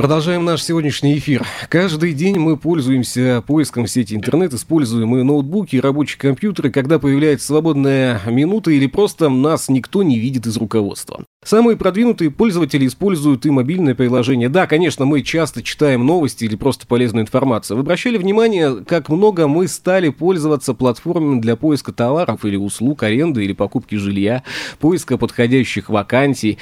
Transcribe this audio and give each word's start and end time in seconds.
Продолжаем 0.00 0.46
наш 0.46 0.62
сегодняшний 0.62 1.18
эфир. 1.18 1.46
Каждый 1.68 2.14
день 2.14 2.38
мы 2.38 2.56
пользуемся 2.56 3.44
поиском 3.46 3.84
в 3.84 3.90
сети 3.90 4.14
интернет, 4.14 4.54
используем 4.54 5.14
и 5.18 5.22
ноутбуки, 5.22 5.76
и 5.76 5.80
рабочие 5.80 6.18
компьютеры, 6.18 6.70
когда 6.70 6.98
появляется 6.98 7.48
свободная 7.48 8.18
минута 8.24 8.70
или 8.70 8.86
просто 8.86 9.28
нас 9.28 9.68
никто 9.68 10.02
не 10.02 10.18
видит 10.18 10.46
из 10.46 10.56
руководства. 10.56 11.22
Самые 11.44 11.78
продвинутые 11.78 12.30
пользователи 12.30 12.86
используют 12.86 13.46
и 13.46 13.50
мобильное 13.50 13.94
приложение. 13.94 14.50
Да, 14.50 14.66
конечно, 14.66 15.06
мы 15.06 15.22
часто 15.22 15.62
читаем 15.62 16.04
новости 16.04 16.44
или 16.44 16.54
просто 16.54 16.86
полезную 16.86 17.24
информацию. 17.24 17.78
Вы 17.78 17.82
обращали 17.82 18.18
внимание, 18.18 18.84
как 18.84 19.08
много 19.08 19.48
мы 19.48 19.66
стали 19.66 20.10
пользоваться 20.10 20.74
платформами 20.74 21.40
для 21.40 21.56
поиска 21.56 21.92
товаров 21.92 22.44
или 22.44 22.56
услуг, 22.56 23.02
аренды 23.02 23.44
или 23.44 23.54
покупки 23.54 23.94
жилья, 23.94 24.44
поиска 24.80 25.16
подходящих 25.16 25.88
вакансий. 25.88 26.58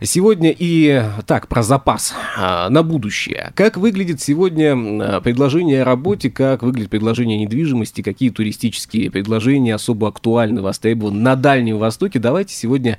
Сегодня 0.00 0.54
и 0.56 1.02
так, 1.26 1.48
про 1.48 1.64
запас 1.64 2.14
а, 2.36 2.68
на 2.80 2.82
будущее. 2.82 3.52
Как 3.54 3.76
выглядит 3.76 4.22
сегодня 4.22 5.20
предложение 5.20 5.82
о 5.82 5.84
работе, 5.84 6.30
как 6.30 6.62
выглядит 6.62 6.88
предложение 6.88 7.36
о 7.36 7.40
недвижимости, 7.42 8.00
какие 8.00 8.30
туристические 8.30 9.10
предложения 9.10 9.74
особо 9.74 10.08
актуальны, 10.08 10.62
востребованы 10.62 11.20
на 11.20 11.36
Дальнем 11.36 11.76
Востоке. 11.76 12.18
Давайте 12.18 12.54
сегодня 12.54 12.98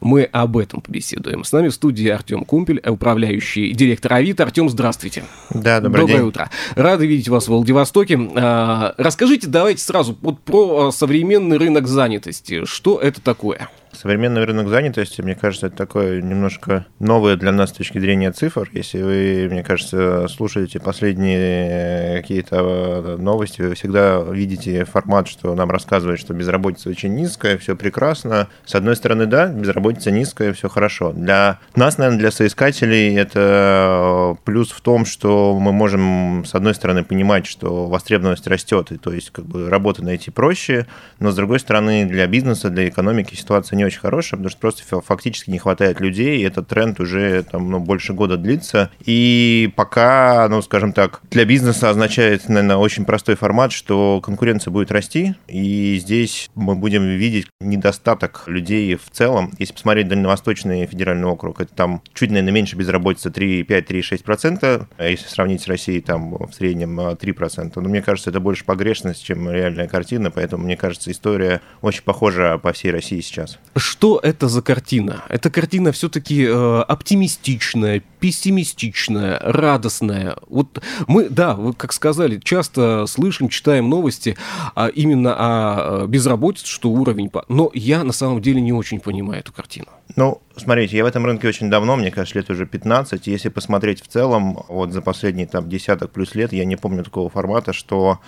мы 0.00 0.24
об 0.24 0.56
этом 0.56 0.80
побеседуем. 0.80 1.44
С 1.44 1.52
нами 1.52 1.68
в 1.68 1.74
студии 1.74 2.08
Артем 2.08 2.44
Кумпель, 2.44 2.82
управляющий 2.84 3.72
директор 3.72 4.14
Авито. 4.14 4.42
Артем, 4.42 4.68
здравствуйте. 4.68 5.22
Да, 5.50 5.80
добрый 5.80 6.02
Доброе 6.02 6.18
день. 6.18 6.26
утро. 6.26 6.50
Рады 6.74 7.06
видеть 7.06 7.28
вас 7.28 7.44
в 7.44 7.48
Владивостоке. 7.50 8.18
А, 8.34 8.94
расскажите, 8.98 9.46
давайте 9.46 9.82
сразу 9.82 10.18
вот 10.22 10.40
про 10.40 10.88
а, 10.88 10.92
современный 10.92 11.56
рынок 11.56 11.86
занятости. 11.86 12.64
Что 12.64 12.98
это 12.98 13.20
такое? 13.20 13.68
Современный 13.92 14.44
рынок 14.44 14.68
занятости, 14.68 15.20
мне 15.20 15.34
кажется, 15.34 15.66
это 15.66 15.76
такое 15.76 16.22
немножко 16.22 16.86
новое 17.00 17.36
для 17.36 17.52
нас 17.52 17.70
с 17.70 17.72
точки 17.72 17.98
зрения 17.98 18.30
цифр. 18.30 18.68
Если 18.72 19.02
вы, 19.02 19.48
мне 19.50 19.62
кажется, 19.62 20.28
слушаете 20.28 20.78
последние 20.80 22.22
какие-то 22.22 23.16
новости, 23.18 23.62
вы 23.62 23.74
всегда 23.74 24.20
видите 24.20 24.84
формат, 24.84 25.28
что 25.28 25.54
нам 25.54 25.70
рассказывают, 25.70 26.20
что 26.20 26.34
безработица 26.34 26.88
очень 26.88 27.14
низкая, 27.14 27.58
все 27.58 27.74
прекрасно. 27.76 28.48
С 28.64 28.74
одной 28.74 28.94
стороны, 28.96 29.26
да, 29.26 29.48
безработица 29.48 30.10
низкая, 30.10 30.52
все 30.52 30.68
хорошо. 30.68 31.12
Для 31.12 31.58
нас, 31.74 31.98
наверное, 31.98 32.20
для 32.20 32.30
соискателей 32.30 33.16
это 33.16 34.36
плюс 34.44 34.70
в 34.70 34.80
том, 34.80 35.04
что 35.04 35.58
мы 35.58 35.72
можем, 35.72 36.44
с 36.46 36.54
одной 36.54 36.74
стороны, 36.74 37.02
понимать, 37.02 37.46
что 37.46 37.86
востребованность 37.86 38.46
растет, 38.46 38.92
и 38.92 38.98
то 38.98 39.12
есть 39.12 39.30
как 39.30 39.46
бы 39.46 39.68
работу 39.68 40.04
найти 40.04 40.30
проще, 40.30 40.86
но 41.18 41.32
с 41.32 41.34
другой 41.34 41.58
стороны, 41.58 42.04
для 42.04 42.26
бизнеса, 42.26 42.70
для 42.70 42.88
экономики 42.88 43.34
ситуация 43.34 43.79
не 43.80 43.86
очень 43.86 44.00
хорошая, 44.00 44.38
потому 44.38 44.50
что 44.50 44.60
просто 44.60 45.00
фактически 45.00 45.50
не 45.50 45.58
хватает 45.58 46.00
людей, 46.00 46.38
и 46.38 46.44
этот 46.44 46.68
тренд 46.68 47.00
уже 47.00 47.42
там, 47.42 47.70
ну, 47.70 47.80
больше 47.80 48.12
года 48.12 48.36
длится. 48.36 48.90
И 49.04 49.72
пока, 49.74 50.46
ну, 50.50 50.60
скажем 50.60 50.92
так, 50.92 51.22
для 51.30 51.44
бизнеса 51.44 51.88
означает, 51.88 52.48
наверное, 52.48 52.76
очень 52.76 53.04
простой 53.04 53.36
формат, 53.36 53.72
что 53.72 54.20
конкуренция 54.20 54.70
будет 54.70 54.92
расти, 54.92 55.34
и 55.48 55.96
здесь 55.98 56.50
мы 56.54 56.74
будем 56.74 57.04
видеть 57.04 57.46
недостаток 57.60 58.44
людей 58.46 58.94
в 58.96 59.10
целом. 59.10 59.52
Если 59.58 59.72
посмотреть 59.72 60.08
Дальневосточный 60.08 60.86
федеральный 60.86 61.26
округ, 61.26 61.60
это 61.60 61.74
там 61.74 62.02
чуть, 62.12 62.30
наверное, 62.30 62.52
меньше 62.52 62.76
безработица 62.76 63.30
3,5-3,6%, 63.30 64.86
а 64.98 65.04
если 65.04 65.26
сравнить 65.26 65.62
с 65.62 65.68
Россией, 65.68 66.02
там 66.02 66.34
в 66.34 66.52
среднем 66.52 67.00
3%. 67.00 67.72
Но 67.74 67.88
мне 67.88 68.02
кажется, 68.02 68.28
это 68.28 68.40
больше 68.40 68.64
погрешность, 68.64 69.24
чем 69.24 69.50
реальная 69.50 69.88
картина, 69.88 70.30
поэтому, 70.30 70.64
мне 70.64 70.76
кажется, 70.76 71.10
история 71.10 71.62
очень 71.80 72.02
похожа 72.02 72.58
по 72.58 72.72
всей 72.72 72.90
России 72.90 73.20
сейчас. 73.20 73.58
Что 73.76 74.18
это 74.22 74.48
за 74.48 74.62
картина? 74.62 75.22
Эта 75.28 75.48
картина 75.48 75.92
все-таки 75.92 76.44
э, 76.44 76.80
оптимистичная, 76.88 78.02
пессимистичная, 78.18 79.38
радостная. 79.40 80.36
Вот 80.48 80.82
мы, 81.06 81.28
да, 81.28 81.54
вы 81.54 81.72
как 81.72 81.92
сказали, 81.92 82.40
часто 82.42 83.06
слышим, 83.06 83.48
читаем 83.48 83.88
новости 83.88 84.36
а 84.74 84.88
именно 84.88 85.34
о 85.36 86.06
безработице, 86.06 86.66
что 86.66 86.90
уровень... 86.90 87.30
Но 87.48 87.70
я 87.72 88.02
на 88.02 88.12
самом 88.12 88.42
деле 88.42 88.60
не 88.60 88.72
очень 88.72 88.98
понимаю 88.98 89.40
эту 89.40 89.52
картину. 89.52 89.86
Ну, 90.16 90.42
смотрите, 90.56 90.96
я 90.96 91.04
в 91.04 91.06
этом 91.06 91.24
рынке 91.24 91.46
очень 91.46 91.70
давно, 91.70 91.96
мне 91.96 92.10
кажется, 92.10 92.38
лет 92.38 92.50
уже 92.50 92.66
15. 92.66 93.26
Если 93.28 93.48
посмотреть 93.50 94.02
в 94.02 94.08
целом, 94.08 94.64
вот 94.68 94.92
за 94.92 95.00
последние 95.00 95.46
там 95.46 95.68
десяток 95.68 96.10
плюс 96.10 96.34
лет, 96.34 96.52
я 96.52 96.64
не 96.64 96.76
помню 96.76 97.04
такого 97.04 97.30
формата, 97.30 97.72
что 97.72 98.18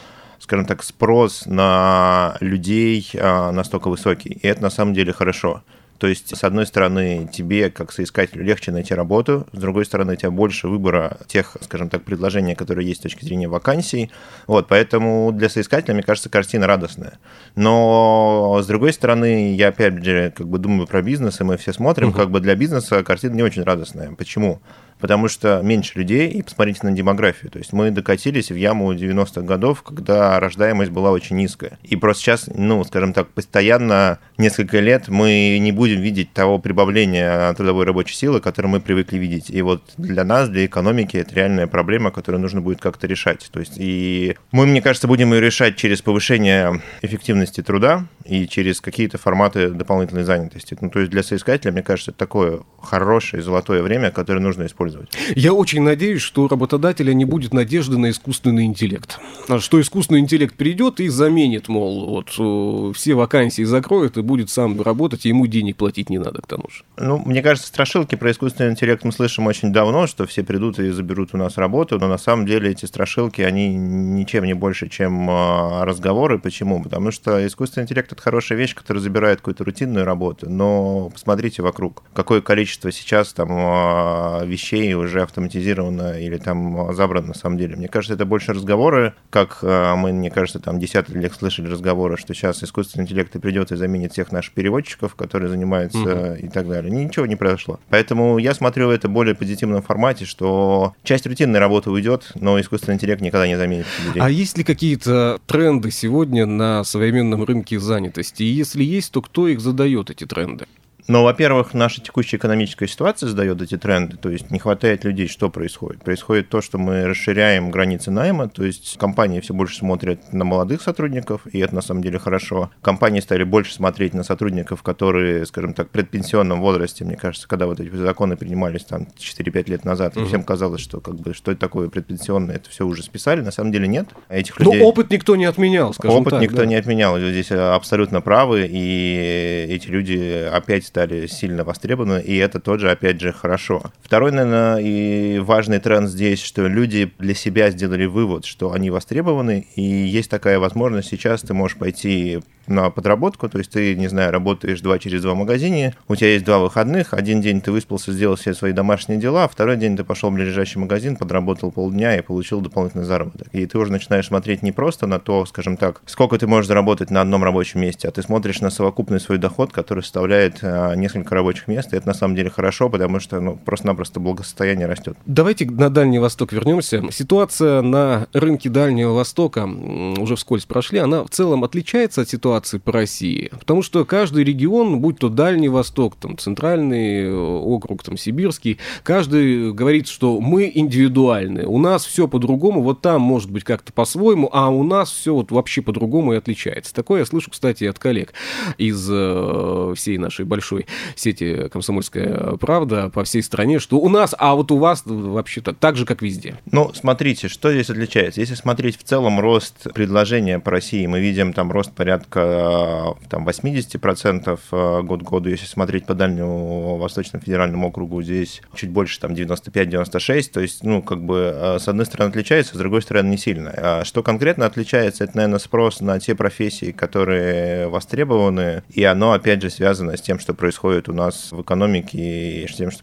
скажем 0.43 0.67
так, 0.67 0.83
спрос 0.83 1.47
на 1.47 2.37
людей 2.41 3.09
а, 3.15 3.53
настолько 3.53 3.89
высокий. 3.89 4.31
И 4.31 4.47
это 4.47 4.63
на 4.63 4.71
самом 4.71 4.93
деле 4.93 5.13
хорошо. 5.13 5.63
То 5.99 6.09
есть, 6.09 6.37
с 6.37 6.43
одной 6.43 6.67
стороны, 6.67 7.31
тебе, 7.33 7.71
как 7.71 7.93
соискателю, 7.93 8.43
легче 8.43 8.73
найти 8.73 8.93
работу, 8.93 9.47
с 9.53 9.59
другой 9.59 9.85
стороны, 9.85 10.15
у 10.15 10.17
тебя 10.17 10.33
больше 10.33 10.67
выбора 10.67 11.19
тех, 11.29 11.57
скажем 11.61 11.91
так, 11.91 12.03
предложений, 12.03 12.57
которые 12.57 12.89
есть 12.89 12.99
с 12.99 13.03
точки 13.05 13.25
зрения 13.25 13.47
вакансий. 13.47 14.11
Вот, 14.49 14.67
поэтому 14.67 15.31
для 15.31 15.49
соискателя, 15.49 15.95
мне 15.95 16.03
кажется, 16.03 16.29
картина 16.29 16.67
радостная. 16.67 17.21
Но, 17.55 18.59
с 18.61 18.67
другой 18.67 18.93
стороны, 18.93 19.55
я, 19.55 19.69
опять 19.69 20.05
же, 20.05 20.33
как 20.37 20.49
бы 20.49 20.59
думаю 20.59 20.89
про 20.89 21.03
бизнес, 21.03 21.41
и 21.41 21.45
мы 21.45 21.57
все 21.57 21.73
смотрим, 21.73 22.09
угу. 22.09 22.17
как 22.17 22.33
бы 22.33 22.41
для 22.41 22.57
бизнеса 22.57 23.05
картина 23.05 23.35
не 23.35 23.45
очень 23.45 23.63
радостная. 23.63 24.11
Почему? 24.17 24.61
Потому 25.03 25.27
что 25.27 25.61
меньше 25.65 25.99
людей, 25.99 26.29
и 26.31 26.43
посмотрите 26.43 26.79
на 26.85 26.93
демографию. 26.93 27.51
То 27.51 27.59
есть 27.59 27.73
мы 27.73 27.91
докатились 27.91 28.53
в 28.53 28.55
яму 28.55 28.95
90-х 28.95 29.41
годов, 29.41 29.83
когда 29.83 30.39
рождаемость 30.39 30.93
была 30.93 31.11
очень 31.11 31.35
низкая. 31.35 31.77
И 31.83 31.97
просто 31.97 32.23
сейчас, 32.23 32.49
ну, 32.55 32.85
скажем 32.85 33.13
так, 33.13 33.29
постоянно 33.31 34.21
несколько 34.39 34.79
лет 34.79 35.09
мы 35.09 35.59
не 35.61 35.73
будем 35.73 36.01
видеть 36.01 36.33
того 36.33 36.61
прибавления 36.61 37.53
трудовой 37.55 37.85
рабочей 37.85 38.15
силы, 38.15 38.41
которое 38.41 38.69
мы 38.69 38.81
привыкли 38.81 39.19
видеть. 39.19 39.51
И 39.51 39.61
вот 39.61 39.83
для 39.99 40.23
нас, 40.23 40.49
для 40.49 40.67
экономики, 40.67 41.17
это 41.17 41.35
реальная 41.35 41.67
проблема, 41.67 42.13
которую 42.13 42.41
нужно 42.41 42.61
будет 42.61 42.81
как-то 42.81 43.09
решать. 43.09 43.51
То 43.51 43.59
есть 43.59 43.75
и 43.79 44.37
мы, 44.53 44.67
мне 44.67 44.81
кажется, 44.81 45.09
будем 45.09 45.35
ее 45.35 45.41
решать 45.41 45.75
через 45.75 46.01
повышение 46.01 46.81
эффективности 47.03 47.61
труда 47.61 48.07
и 48.25 48.47
через 48.47 48.81
какие-то 48.81 49.19
форматы 49.19 49.71
дополнительной 49.71 50.25
занятости. 50.25 50.77
Ну, 50.81 50.91
то 50.91 51.01
есть 51.01 51.11
для 51.11 51.23
соискателя, 51.23 51.73
мне 51.73 51.83
кажется, 51.83 52.11
это 52.11 52.19
такое 52.19 52.61
хорошее 52.81 53.43
золотое 53.43 53.83
время, 53.83 54.11
которое 54.11 54.41
нужно 54.41 54.67
использовать. 54.67 55.11
Я 55.35 55.53
очень 55.53 55.83
надеюсь, 55.83 56.23
что 56.23 56.45
у 56.45 56.49
работодателя 56.49 57.13
не 57.13 57.25
будет 57.25 57.53
надежды 57.53 57.99
на 57.99 58.11
искусственный 58.11 58.65
интеллект. 58.65 59.19
А 59.49 59.59
что 59.61 59.81
искусственный 59.81 60.21
интеллект 60.21 60.55
придет 60.55 61.01
и 61.01 61.09
заменит, 61.09 61.69
мол, 61.69 62.07
вот 62.07 62.35
э, 62.39 62.93
все 62.95 63.15
вакансии 63.15 63.63
закроет 63.63 64.17
и 64.17 64.23
будет 64.23 64.51
сам 64.51 64.81
работать, 64.81 65.27
и 65.27 65.29
ему 65.29 65.47
денег 65.47 65.77
платить 65.77 66.11
не 66.11 66.19
надо 66.19 66.43
к 66.43 66.47
тому 66.47 66.65
же. 66.71 66.85
Ну, 66.97 67.19
мне 67.19 67.43
кажется, 67.43 67.69
страшилки 67.69 68.15
про 68.15 68.31
искусственный 68.31 68.71
интеллект 68.71 69.05
мы 69.05 69.13
слышим 69.13 69.47
очень 69.47 69.73
давно, 69.73 70.07
что 70.07 70.27
все 70.27 70.43
придут 70.43 70.79
и 70.79 70.91
заберут 70.91 71.31
у 71.33 71.37
нас 71.37 71.57
работу, 71.57 71.99
но 71.99 72.09
на 72.09 72.19
самом 72.19 72.47
деле 72.47 72.71
эти 72.71 72.87
страшилки, 72.87 73.43
они 73.43 73.69
ничем 73.69 74.45
не 74.45 74.55
больше, 74.55 74.89
чем 74.89 75.29
а, 75.31 75.85
разговоры. 75.85 76.39
Почему? 76.39 76.83
Потому 76.83 77.11
что 77.11 77.45
искусственный 77.47 77.85
интеллект— 77.85 78.12
это 78.13 78.23
хорошая 78.23 78.59
вещь, 78.59 78.75
которая 78.75 79.03
забирает 79.03 79.39
какую-то 79.39 79.65
рутинную 79.65 80.05
работу, 80.05 80.49
но 80.49 81.11
посмотрите 81.11 81.63
вокруг, 81.63 82.03
какое 82.15 82.41
количество 82.41 82.93
сейчас 82.93 83.33
там 83.33 83.49
а, 83.51 84.45
вещей 84.45 84.95
уже 84.95 85.23
автоматизировано 85.23 86.19
или 86.19 86.37
там 86.37 86.95
забрано 86.95 87.29
на 87.29 87.35
самом 87.35 87.59
деле. 87.59 87.77
Мне 87.77 87.89
кажется, 87.89 88.15
это 88.15 88.25
больше 88.25 88.53
разговоры, 88.53 89.15
как 89.31 89.59
э, 89.63 89.95
мы, 89.97 90.13
мне 90.13 90.31
кажется, 90.31 90.61
там 90.61 90.79
десятки 90.79 91.13
лет 91.13 91.33
слышали 91.35 91.69
разговоры, 91.69 92.17
что 92.17 92.35
сейчас 92.35 92.63
искусственный 92.63 93.05
интеллект 93.05 93.33
придет 93.41 93.73
и 93.73 93.77
заменит 93.77 94.13
всех 94.13 94.33
наших 94.33 94.53
переводчиков, 94.55 95.15
которые 95.15 95.49
занимаются 95.49 95.99
угу. 95.99 96.35
и 96.35 96.49
так 96.49 96.69
далее. 96.69 96.91
Ничего 96.91 97.27
не 97.27 97.37
произошло. 97.37 97.81
Поэтому 97.89 98.39
я 98.39 98.55
смотрю 98.55 98.91
это 98.91 99.09
более 99.09 99.35
позитивном 99.35 99.83
формате, 99.83 100.25
что 100.25 100.95
часть 101.03 101.27
рутинной 101.27 101.59
работы 101.59 101.91
уйдет, 101.91 102.33
но 102.35 102.61
искусственный 102.61 102.97
интеллект 102.97 103.21
никогда 103.21 103.47
не 103.47 103.57
заменит 103.57 103.87
людей. 104.07 104.21
А 104.23 104.29
есть 104.29 104.59
ли 104.59 104.65
какие-то 104.65 105.39
тренды 105.47 105.91
сегодня 105.91 106.47
на 106.47 106.85
современном 106.85 107.45
рынке 107.45 107.79
занятости? 107.79 108.02
И 108.45 108.45
если 108.45 108.83
есть, 108.85 109.13
то 109.13 109.23
кто 109.23 109.49
их 109.49 109.61
задает, 109.61 110.11
эти 110.11 110.27
тренды? 110.27 110.67
Но, 111.09 111.25
во-первых, 111.25 111.75
наша 111.75 112.01
текущая 112.01 112.37
экономическая 112.37 112.87
ситуация 112.87 113.29
задает 113.29 113.61
эти 113.61 113.77
тренды, 113.77 114.17
то 114.17 114.29
есть 114.29 114.51
не 114.51 114.59
хватает 114.59 115.05
людей, 115.05 115.27
что 115.27 115.51
происходит? 115.51 116.05
Происходит 116.05 116.49
то, 116.49 116.61
что 116.61 116.79
мы 116.79 117.05
расширяем 117.05 117.71
границы 117.71 118.11
найма, 118.11 118.49
то 118.49 118.65
есть 118.65 118.97
компании 118.99 119.41
все 119.41 119.55
больше 119.55 119.79
смотрят 119.79 120.33
на 120.33 120.45
молодых 120.45 120.83
сотрудников, 120.83 121.43
и 121.53 121.59
это 121.59 121.75
на 121.75 121.81
самом 121.81 122.03
деле 122.03 122.19
хорошо. 122.19 122.71
Компании 122.83 123.21
стали 123.21 123.43
больше 123.43 123.75
смотреть 123.75 124.15
на 124.15 124.23
сотрудников, 124.23 124.83
которые, 124.83 125.45
скажем 125.47 125.75
так, 125.75 125.89
в 125.89 125.91
предпенсионном 125.91 126.61
возрасте, 126.61 127.05
мне 127.05 127.17
кажется, 127.17 127.49
когда 127.49 127.67
вот 127.67 127.81
эти 127.81 127.95
законы 127.95 128.37
принимались 128.37 128.85
там 128.85 129.09
4-5 129.19 129.71
лет 129.71 129.85
назад, 129.85 130.17
угу. 130.17 130.27
всем 130.27 130.45
казалось, 130.45 130.81
что 130.81 131.01
как 131.01 131.17
бы 131.17 131.35
что 131.35 131.51
это 131.51 131.61
такое 131.61 131.89
предпенсионное, 131.89 132.57
это 132.57 132.71
все 132.71 132.87
уже 132.87 133.03
списали, 133.03 133.41
на 133.41 133.51
самом 133.51 133.73
деле 133.73 133.89
нет. 133.89 134.09
Этих 134.29 134.61
людей... 134.61 134.81
Но 134.81 134.87
опыт 134.87 135.11
никто 135.11 135.35
не 135.35 135.47
отменял, 135.47 135.93
скажем 135.93 136.19
Опыт 136.19 136.35
так, 136.35 136.43
никто 136.43 136.59
да. 136.59 136.67
не 136.67 136.77
отменял, 136.77 137.19
здесь 137.19 137.51
абсолютно 137.51 138.21
правы, 138.21 138.69
и 138.71 139.67
эти 139.69 139.89
люди 139.89 140.49
опять 140.53 140.92
стали 140.93 141.27
сильно 141.27 141.65
востребованы, 141.65 142.21
и 142.21 142.37
это 142.37 142.61
тоже, 142.61 142.91
опять 142.91 143.19
же, 143.19 143.33
хорошо. 143.33 143.83
Второй, 144.03 144.31
наверное, 144.31 144.77
и 144.77 145.39
важный 145.39 145.79
тренд 145.79 146.11
здесь, 146.11 146.43
что 146.43 146.67
люди 146.67 147.11
для 147.19 147.35
себя 147.35 147.71
сделали 147.71 148.05
вывод, 148.05 148.45
что 148.45 148.73
они 148.73 148.91
востребованы, 148.91 149.67
и 149.75 149.83
есть 149.83 150.29
такая 150.29 150.59
возможность, 150.59 151.09
сейчас 151.09 151.41
ты 151.41 151.55
можешь 151.55 151.79
пойти 151.79 152.41
на 152.67 152.91
подработку, 152.91 153.49
то 153.49 153.59
есть 153.59 153.71
ты, 153.71 153.95
не 153.97 154.09
знаю, 154.09 154.33
работаешь 154.33 154.81
два 154.83 154.99
через 154.99 155.23
два 155.23 155.35
магазине, 155.35 155.95
у 156.09 156.15
тебя 156.15 156.33
есть 156.33 156.45
два 156.45 156.59
выходных, 156.59 157.15
один 157.15 157.41
день 157.41 157.63
ты 157.63 157.73
выспался, 157.73 158.13
сделал 158.13 158.37
все 158.37 158.55
свои 158.55 158.73
домашние 158.73 159.19
дела, 159.19 159.45
а 159.45 159.49
второй 159.49 159.77
день 159.77 159.97
ты 159.97 160.05
пошел 160.05 160.31
в 160.31 160.35
ближайший 160.35 160.79
магазин, 160.79 161.17
подработал 161.17 161.73
полдня 161.73 162.17
и 162.17 162.23
получил 162.23 162.61
дополнительный 162.61 163.05
заработок. 163.05 163.49
И 163.53 163.65
ты 163.67 163.79
уже 163.79 163.91
начинаешь 163.91 164.27
смотреть 164.27 164.63
не 164.63 164.73
просто 164.73 165.07
на 165.07 165.19
то, 165.19 165.45
скажем 165.47 165.77
так, 165.77 166.03
сколько 166.07 166.39
ты 166.39 166.47
можешь 166.47 166.69
заработать 166.69 167.11
на 167.11 167.23
одном 167.23 167.43
рабочем 167.43 167.81
месте, 167.81 168.09
а 168.09 168.11
ты 168.13 168.23
смотришь 168.23 168.61
на 168.61 168.71
совокупный 168.71 169.21
свой 169.21 169.39
доход, 169.39 169.73
который 169.73 170.03
составляет 170.03 170.59
а, 170.63 170.82
несколько 170.97 171.35
рабочих 171.35 171.69
мест, 171.69 171.93
и 171.93 171.97
это 171.97 172.07
на 172.07 172.15
самом 172.15 172.37
деле 172.37 172.51
хорошо, 172.51 172.89
потому 172.89 173.21
что 173.21 173.41
ну, 173.41 173.57
просто-напросто 173.57 174.21
благосостояние 174.21 174.87
растет. 174.87 175.17
Давайте 175.27 175.67
на 175.67 175.91
Дальний 175.91 176.19
Восток 176.19 176.53
вернемся. 176.53 177.03
Ситуация 177.11 177.83
на 177.83 178.27
рынке 178.33 178.69
Дальнего 178.69 179.13
Востока 179.13 179.65
уже 179.65 180.37
вскользь 180.37 180.65
прошли, 180.65 180.99
она 180.99 181.25
в 181.25 181.31
целом 181.31 181.65
отличается 181.65 182.23
от 182.23 182.29
ситуации 182.29 182.79
по 182.79 182.93
России. 182.93 183.51
Потому 183.59 183.83
что 183.83 184.05
каждый 184.05 184.45
регион, 184.45 185.01
будь 185.01 185.19
то 185.19 185.29
Дальний 185.29 185.69
Восток, 185.69 186.17
там, 186.17 186.39
Центральный 186.39 187.25
э, 187.25 187.33
округ, 187.35 188.03
там, 188.03 188.17
Сибирский, 188.17 188.79
каждый 189.03 189.73
говорит, 189.73 190.09
что 190.09 190.41
мы 190.41 190.71
индивидуальны. 190.73 191.67
У 191.67 191.79
нас 191.79 192.05
все 192.05 192.27
по-другому, 192.27 192.83
вот 192.83 193.01
там 193.03 193.21
может 193.21 193.51
быть 193.51 193.65
как-то 193.65 193.93
по-своему, 193.93 194.49
а 194.53 194.71
у 194.71 194.83
нас 194.83 195.11
все 195.11 195.35
вот 195.35 195.51
вообще 195.51 195.83
по-другому 195.83 196.33
и 196.33 196.37
отличается. 196.37 196.95
Такое 196.95 197.21
я 197.21 197.27
слышу, 197.27 197.51
кстати, 197.51 197.85
от 197.85 197.99
коллег 197.99 198.33
из 198.79 199.09
э, 199.11 199.95
всей 199.97 200.19
нашей 200.19 200.45
большой 200.45 200.72
сети 201.17 201.69
«Комсомольская 201.69 202.57
правда» 202.57 203.11
по 203.11 203.25
всей 203.25 203.43
стране, 203.43 203.79
что 203.79 203.99
у 203.99 204.09
нас, 204.09 204.35
а 204.39 204.55
вот 204.55 204.71
у 204.71 204.79
вас 204.79 205.03
вообще-то 205.05 205.73
так 205.73 205.97
же, 205.97 206.07
как 206.07 206.23
везде. 206.23 206.59
Ну, 206.71 206.93
смотрите, 206.95 207.49
что 207.49 207.73
здесь 207.73 207.91
отличается. 207.91 208.41
Если 208.41 208.55
смотреть 208.55 208.99
в 208.99 209.03
целом 209.03 209.41
рост 209.41 209.93
предложения 209.95 210.59
по 210.59 210.71
России, 210.71 211.07
мы 211.07 211.21
видим 211.21 211.53
там 211.53 211.73
рост 211.73 211.93
порядка 211.93 212.53
Э, 212.53 213.15
там, 213.29 213.49
80% 213.49 214.59
э, 214.71 215.03
год 215.03 215.23
к 215.23 215.31
году. 215.31 215.49
Если 215.49 215.67
смотреть 215.67 216.07
по 216.07 216.15
Дальнему 216.15 216.97
Восточному 216.97 217.43
федеральному 217.43 217.89
округу, 217.89 218.23
здесь 218.23 218.63
чуть 218.75 218.91
больше, 218.91 219.21
там 219.21 219.33
95-96. 219.33 220.51
То 220.53 220.61
есть, 220.61 220.85
ну, 220.85 221.03
как 221.03 221.23
бы, 221.23 221.53
э, 221.55 221.79
с 221.79 221.89
одной 221.89 222.07
стороны 222.07 222.31
отличается, 222.31 222.75
с 222.75 222.79
другой 222.79 223.03
стороны 223.03 223.31
не 223.31 223.39
сильно. 223.39 223.73
А 223.77 224.05
что 224.05 224.23
конкретно 224.23 224.67
отличается, 224.67 225.25
это, 225.25 225.37
наверное, 225.37 225.59
спрос 225.59 226.01
на 226.01 226.19
те 226.21 226.35
профессии, 226.35 226.93
которые 226.93 227.89
востребованы, 227.89 228.83
и 228.91 229.05
оно, 229.05 229.33
опять 229.33 229.63
же, 229.63 229.71
связано 229.71 230.17
с 230.17 230.21
тем, 230.21 230.39
что 230.39 230.55
происходит 230.63 231.09
у 231.09 231.13
нас 231.13 231.51
в 231.51 231.63
экономике 231.63 232.19
и 232.63 232.69
с 232.69 232.77
тем, 232.77 232.93
что 232.93 233.03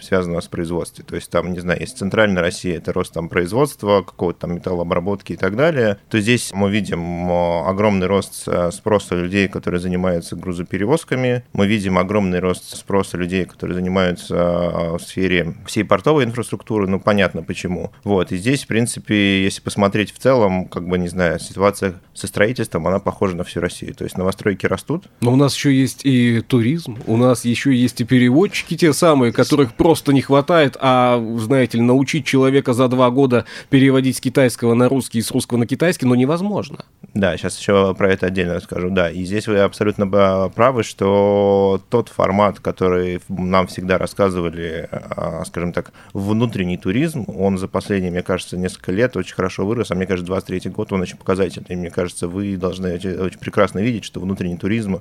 связано 0.00 0.40
с 0.40 0.48
производством. 0.48 1.04
То 1.04 1.16
есть, 1.16 1.28
там, 1.28 1.52
не 1.52 1.60
знаю, 1.60 1.78
есть 1.78 1.98
центральная 1.98 2.40
Россия, 2.40 2.78
это 2.78 2.94
рост 2.94 3.12
там 3.12 3.28
производства, 3.28 4.00
какого-то 4.00 4.40
там 4.40 4.54
металлообработки 4.54 5.34
и 5.34 5.36
так 5.36 5.54
далее, 5.54 5.98
то 6.08 6.18
здесь 6.18 6.50
мы 6.54 6.70
видим 6.70 7.30
огромный 7.30 8.06
рост 8.06 8.48
спроса 8.72 9.16
людей, 9.16 9.48
которые 9.48 9.80
занимаются 9.80 10.34
грузоперевозками. 10.34 11.44
Мы 11.52 11.66
видим 11.66 11.98
огромный 11.98 12.38
рост 12.38 12.74
спроса 12.74 13.18
людей, 13.18 13.44
которые 13.44 13.74
занимаются 13.74 14.34
а, 14.34 14.96
в 14.96 15.02
сфере 15.02 15.56
всей 15.66 15.84
портовой 15.84 16.24
инфраструктуры. 16.24 16.88
Ну, 16.88 17.00
понятно 17.00 17.42
почему. 17.42 17.92
Вот. 18.02 18.32
И 18.32 18.38
здесь, 18.38 18.64
в 18.64 18.66
принципе, 18.66 19.44
если 19.44 19.60
посмотреть 19.60 20.10
в 20.10 20.18
целом, 20.18 20.68
как 20.68 20.88
бы, 20.88 20.96
не 20.96 21.08
знаю, 21.08 21.38
ситуация 21.38 22.00
со 22.14 22.26
строительством, 22.26 22.86
она 22.86 22.98
похожа 22.98 23.36
на 23.36 23.44
всю 23.44 23.60
Россию. 23.60 23.94
То 23.94 24.04
есть 24.04 24.16
новостройки 24.16 24.64
растут. 24.64 25.04
Но 25.20 25.34
у 25.34 25.36
нас 25.36 25.54
еще 25.54 25.70
есть 25.74 26.00
и 26.04 26.40
туризм, 26.40 26.93
у 27.06 27.16
нас 27.16 27.44
еще 27.44 27.74
есть 27.74 28.00
и 28.00 28.04
переводчики 28.04 28.76
те 28.76 28.92
самые, 28.92 29.32
которых 29.32 29.74
просто 29.74 30.12
не 30.12 30.20
хватает, 30.20 30.76
а, 30.80 31.22
знаете 31.38 31.78
ли, 31.78 31.84
научить 31.84 32.26
человека 32.26 32.72
за 32.72 32.88
два 32.88 33.10
года 33.10 33.44
переводить 33.70 34.16
с 34.16 34.20
китайского 34.20 34.74
на 34.74 34.88
русский 34.88 35.18
и 35.18 35.22
с 35.22 35.30
русского 35.30 35.58
на 35.58 35.66
китайский, 35.66 36.06
ну, 36.06 36.14
невозможно. 36.14 36.84
Да, 37.14 37.36
сейчас 37.36 37.58
еще 37.58 37.94
про 37.94 38.12
это 38.12 38.26
отдельно 38.26 38.60
скажу, 38.60 38.90
да. 38.90 39.10
И 39.10 39.24
здесь 39.24 39.46
вы 39.46 39.58
абсолютно 39.58 40.06
правы, 40.48 40.82
что 40.82 41.80
тот 41.88 42.08
формат, 42.08 42.60
который 42.60 43.20
нам 43.28 43.66
всегда 43.66 43.98
рассказывали, 43.98 44.88
а, 44.90 45.44
скажем 45.44 45.72
так, 45.72 45.92
внутренний 46.12 46.76
туризм, 46.76 47.24
он 47.28 47.58
за 47.58 47.68
последние, 47.68 48.10
мне 48.10 48.22
кажется, 48.22 48.56
несколько 48.56 48.92
лет 48.92 49.16
очень 49.16 49.34
хорошо 49.34 49.66
вырос, 49.66 49.90
а 49.90 49.94
мне 49.94 50.06
кажется, 50.06 50.26
23 50.26 50.70
год 50.70 50.92
он 50.92 51.02
очень 51.02 51.16
показательный. 51.16 51.76
Мне 51.76 51.90
кажется, 51.90 52.28
вы 52.28 52.56
должны 52.56 52.94
очень 52.94 53.38
прекрасно 53.38 53.78
видеть, 53.78 54.04
что 54.04 54.20
внутренний 54.20 54.56
туризм, 54.56 55.00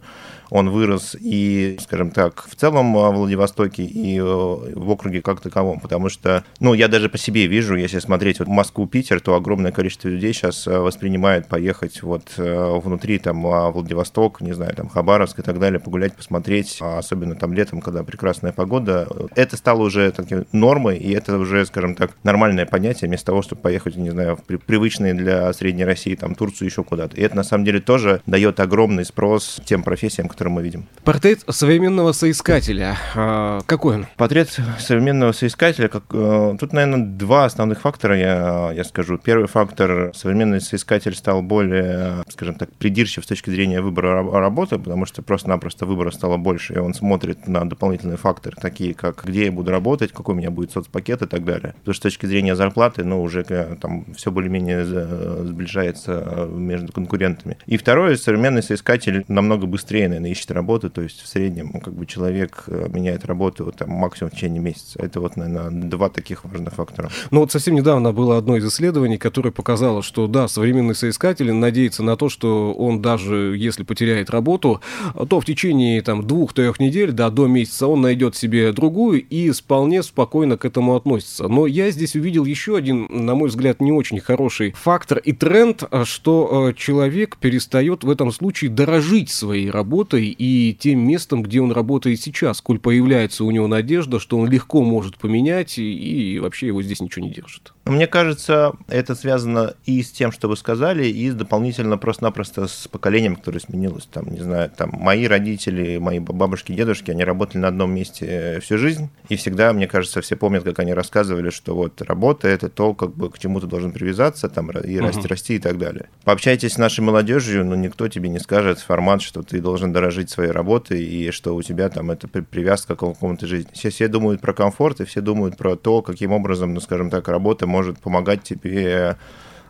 он 0.50 0.70
вырос 0.70 1.16
и, 1.20 1.78
скажем 1.84 2.12
так, 2.12 2.46
в 2.48 2.56
целом 2.56 2.94
в 2.94 3.12
Владивостоке 3.12 3.84
и 3.84 4.18
э, 4.18 4.24
в 4.24 4.90
округе 4.90 5.22
как 5.22 5.42
таковом, 5.42 5.80
потому 5.80 6.10
что, 6.10 6.44
ну, 6.60 6.74
я 6.74 6.88
даже 6.88 7.10
по 7.10 7.18
себе 7.18 7.48
вижу, 7.48 7.76
если 7.76 8.00
смотреть 8.00 8.40
вот 8.40 8.48
Москву-Питер, 8.48 9.20
то 9.22 9.36
огромное 9.36 9.72
количество 9.72 10.08
людей 10.08 10.34
сейчас 10.34 10.68
э, 10.68 10.80
воспринимает 10.80 11.48
поехать 11.48 12.02
вот 12.04 12.34
э, 12.38 12.80
внутри 12.80 13.20
там 13.20 13.44
Владивосток, 13.44 14.42
не 14.42 14.54
знаю, 14.54 14.76
там 14.76 14.90
Хабаровск 14.90 15.40
и 15.40 15.42
так 15.42 15.60
далее, 15.60 15.80
погулять, 15.80 16.16
посмотреть, 16.16 16.78
а 16.82 17.00
особенно 17.00 17.36
там 17.36 17.54
летом, 17.54 17.82
когда 17.82 18.04
прекрасная 18.04 18.52
погода. 18.52 19.08
Это 19.36 19.58
стало 19.58 19.84
уже 19.84 20.12
такой 20.12 20.46
нормой, 20.52 20.98
и 20.98 21.12
это 21.12 21.38
уже, 21.38 21.66
скажем 21.66 21.96
так, 21.96 22.12
нормальное 22.24 22.66
понятие, 22.66 23.08
вместо 23.08 23.28
того, 23.28 23.42
чтобы 23.42 23.62
поехать, 23.62 23.96
не 23.96 24.10
знаю, 24.10 24.38
в 24.38 24.44
привычные 24.44 25.14
для 25.14 25.52
Средней 25.54 25.86
России, 25.86 26.16
там, 26.16 26.36
Турцию, 26.36 26.68
еще 26.68 26.84
куда-то. 26.84 27.16
И 27.18 27.22
это, 27.22 27.36
на 27.36 27.44
самом 27.44 27.66
деле, 27.66 27.80
тоже 27.80 28.22
дает 28.26 28.60
огромный 28.60 29.06
спрос 29.06 29.62
тем 29.66 29.84
профессиям, 29.84 30.28
которые 30.28 30.54
мы 30.54 30.64
видим. 30.64 30.88
Портрет 31.04 31.44
современного 31.74 32.12
соискателя. 32.12 32.98
А, 33.16 33.62
какой 33.66 33.96
он? 33.96 34.06
Портрет 34.16 34.60
современного 34.78 35.32
соискателя, 35.32 35.88
как, 35.88 36.04
э, 36.12 36.56
тут, 36.60 36.72
наверное, 36.72 37.04
два 37.04 37.46
основных 37.46 37.82
фактора, 37.82 38.16
я, 38.16 38.72
я 38.76 38.84
скажу. 38.84 39.18
Первый 39.18 39.48
фактор, 39.48 40.12
современный 40.14 40.62
соискатель 40.62 41.16
стал 41.16 41.42
более, 41.42 42.24
скажем 42.30 42.56
так, 42.56 42.72
придирчив 42.74 43.24
с 43.24 43.28
точки 43.28 43.50
зрения 43.50 43.82
выбора 43.82 44.24
работы, 44.40 44.78
потому 44.78 45.08
что 45.08 45.24
просто-напросто 45.24 45.88
выбора 45.88 46.12
стало 46.12 46.38
больше, 46.38 46.76
и 46.76 46.78
он 46.78 46.94
смотрит 46.94 47.48
на 47.48 47.68
дополнительные 47.68 48.18
факторы, 48.18 48.56
такие 48.62 48.94
как 48.94 49.24
где 49.26 49.46
я 49.46 49.52
буду 49.52 49.72
работать, 49.72 50.12
какой 50.12 50.36
у 50.36 50.38
меня 50.38 50.52
будет 50.52 50.72
соцпакет 50.72 51.24
и 51.24 51.26
так 51.26 51.44
далее. 51.44 51.74
Потому 51.80 51.96
что 51.96 52.02
с 52.02 52.14
точки 52.14 52.28
зрения 52.28 52.56
зарплаты, 52.56 53.04
ну, 53.04 53.20
уже 53.20 53.44
э, 53.50 53.78
там 53.82 54.14
все 54.14 54.30
более-менее 54.30 54.86
сближается 54.86 56.24
э, 56.24 56.48
между 56.48 56.94
конкурентами. 56.94 57.58
И 57.66 57.78
второе, 57.78 58.16
современный 58.16 58.62
соискатель 58.62 59.26
намного 59.28 59.66
быстрее, 59.66 60.08
наверное, 60.08 60.30
ищет 60.30 60.52
работу, 60.52 60.92
то 60.92 61.02
есть 61.02 61.20
в 61.20 61.28
среднем 61.28 61.53
ну, 61.62 61.80
как 61.80 61.94
бы 61.94 62.06
человек 62.06 62.64
э, 62.68 62.88
меняет 62.90 63.26
работу 63.26 63.74
там, 63.78 63.90
максимум 63.92 64.32
в 64.32 64.36
течение 64.36 64.62
месяца. 64.62 65.00
Это 65.00 65.20
вот, 65.20 65.36
наверное, 65.36 65.70
два 65.90 66.10
таких 66.10 66.44
важных 66.46 66.74
фактора. 66.74 67.10
Ну 67.32 67.42
вот 67.42 67.52
совсем 67.52 67.76
недавно 67.76 68.14
было 68.14 68.38
одно 68.38 68.58
из 68.58 68.66
исследований, 68.66 69.18
которое 69.18 69.52
показало, 69.52 70.02
что 70.02 70.28
да, 70.28 70.48
современный 70.48 70.96
соискатель 70.96 71.52
надеется 71.52 72.04
на 72.04 72.16
то, 72.16 72.30
что 72.30 72.74
он 72.74 73.02
даже 73.02 73.56
если 73.58 73.84
потеряет 73.84 74.30
работу, 74.30 74.82
то 75.30 75.40
в 75.40 75.46
течение 75.46 76.02
там 76.02 76.26
двух-трех 76.26 76.80
недель, 76.80 77.12
да, 77.12 77.30
до 77.30 77.48
месяца 77.48 77.88
он 77.88 78.02
найдет 78.02 78.36
себе 78.36 78.72
другую 78.72 79.24
и 79.24 79.52
вполне 79.52 80.04
спокойно 80.04 80.58
к 80.58 80.66
этому 80.66 80.96
относится. 80.96 81.48
Но 81.48 81.68
я 81.68 81.92
здесь 81.92 82.16
увидел 82.16 82.46
еще 82.46 82.76
один, 82.76 83.08
на 83.10 83.36
мой 83.36 83.50
взгляд, 83.50 83.82
не 83.82 83.92
очень 83.92 84.20
хороший 84.20 84.74
фактор 84.74 85.18
и 85.18 85.34
тренд, 85.34 85.84
что 86.04 86.70
э, 86.70 86.74
человек 86.74 87.38
перестает 87.38 88.04
в 88.04 88.10
этом 88.10 88.32
случае 88.32 88.72
дорожить 88.72 89.30
своей 89.30 89.70
работой 89.70 90.26
и 90.28 90.74
тем 90.74 91.00
местом, 91.08 91.43
где 91.44 91.62
он 91.62 91.72
работает 91.72 92.20
сейчас, 92.20 92.62
коль 92.62 92.80
появляется 92.80 93.44
у 93.44 93.52
него 93.52 93.68
надежда, 93.68 94.20
что 94.20 94.38
он 94.38 94.50
легко 94.50 94.82
может 94.84 95.18
поменять 95.18 95.78
и, 95.78 95.94
и 95.94 96.40
вообще 96.40 96.68
его 96.68 96.82
здесь 96.82 97.02
ничего 97.02 97.26
не 97.26 97.32
держит. 97.32 97.74
Мне 97.86 98.08
кажется, 98.08 98.74
это 98.88 99.14
связано 99.14 99.74
и 99.86 100.02
с 100.02 100.12
тем, 100.12 100.32
что 100.32 100.48
вы 100.48 100.56
сказали, 100.56 101.06
и 101.06 101.32
дополнительно 101.32 101.98
просто-напросто 101.98 102.68
с 102.68 102.88
поколением, 102.88 103.36
которое 103.36 103.60
сменилось. 103.60 104.06
Там, 104.06 104.32
не 104.32 104.40
знаю, 104.40 104.72
там 104.76 104.92
мои 104.94 105.28
родители, 105.28 105.98
мои 105.98 106.20
бабушки, 106.20 106.72
дедушки, 106.72 107.12
они 107.12 107.26
работали 107.26 107.60
на 107.62 107.68
одном 107.68 107.94
месте 107.94 108.60
всю 108.62 108.78
жизнь, 108.78 109.10
и 109.28 109.36
всегда, 109.36 109.74
мне 109.74 109.88
кажется, 109.88 110.22
все 110.22 110.38
помнят, 110.38 110.64
как 110.64 110.80
они 110.80 110.94
рассказывали, 110.94 111.50
что 111.50 111.76
вот 111.76 112.02
работа– 112.02 112.48
это 112.50 112.70
то, 112.70 112.94
как 112.94 113.16
бы 113.16 113.30
к 113.30 113.38
чему 113.38 113.60
ты 113.60 113.68
должен 113.68 113.92
привязаться, 113.92 114.48
там, 114.48 114.72
и 114.72 114.98
расти, 115.00 115.20
uh-huh. 115.22 115.28
расти 115.28 115.56
и 115.56 115.60
так 115.60 115.78
далее. 115.78 116.08
Пообщайтесь 116.24 116.74
с 116.74 116.78
нашей 116.78 117.02
молодежью, 117.02 117.66
но 117.66 117.76
никто 117.76 118.08
тебе 118.08 118.30
не 118.30 118.40
скажет 118.40 118.80
формат, 118.80 119.22
что 119.22 119.44
ты 119.44 119.60
должен 119.60 119.92
дорожить 119.92 120.30
своей 120.30 120.52
работой, 120.52 121.04
и 121.04 121.32
что 121.32 121.54
у 121.54 121.62
тебя 121.62 121.90
там 121.90 122.12
это 122.12 122.30
привязка 122.30 122.96
к 122.96 123.00
какому-то 123.00 123.46
жизни. 123.46 123.70
Все, 123.74 123.90
все 123.90 124.08
думают 124.08 124.40
про 124.40 124.54
комфорт, 124.54 125.02
и 125.02 125.06
все 125.06 125.20
думают 125.20 125.58
про 125.58 125.76
то, 125.76 126.02
каким 126.02 126.32
образом, 126.32 126.74
ну, 126.74 126.80
скажем 126.80 127.10
так, 127.10 127.28
работа 127.28 127.68
может 127.74 128.00
помогать 128.00 128.44
тебе 128.44 129.18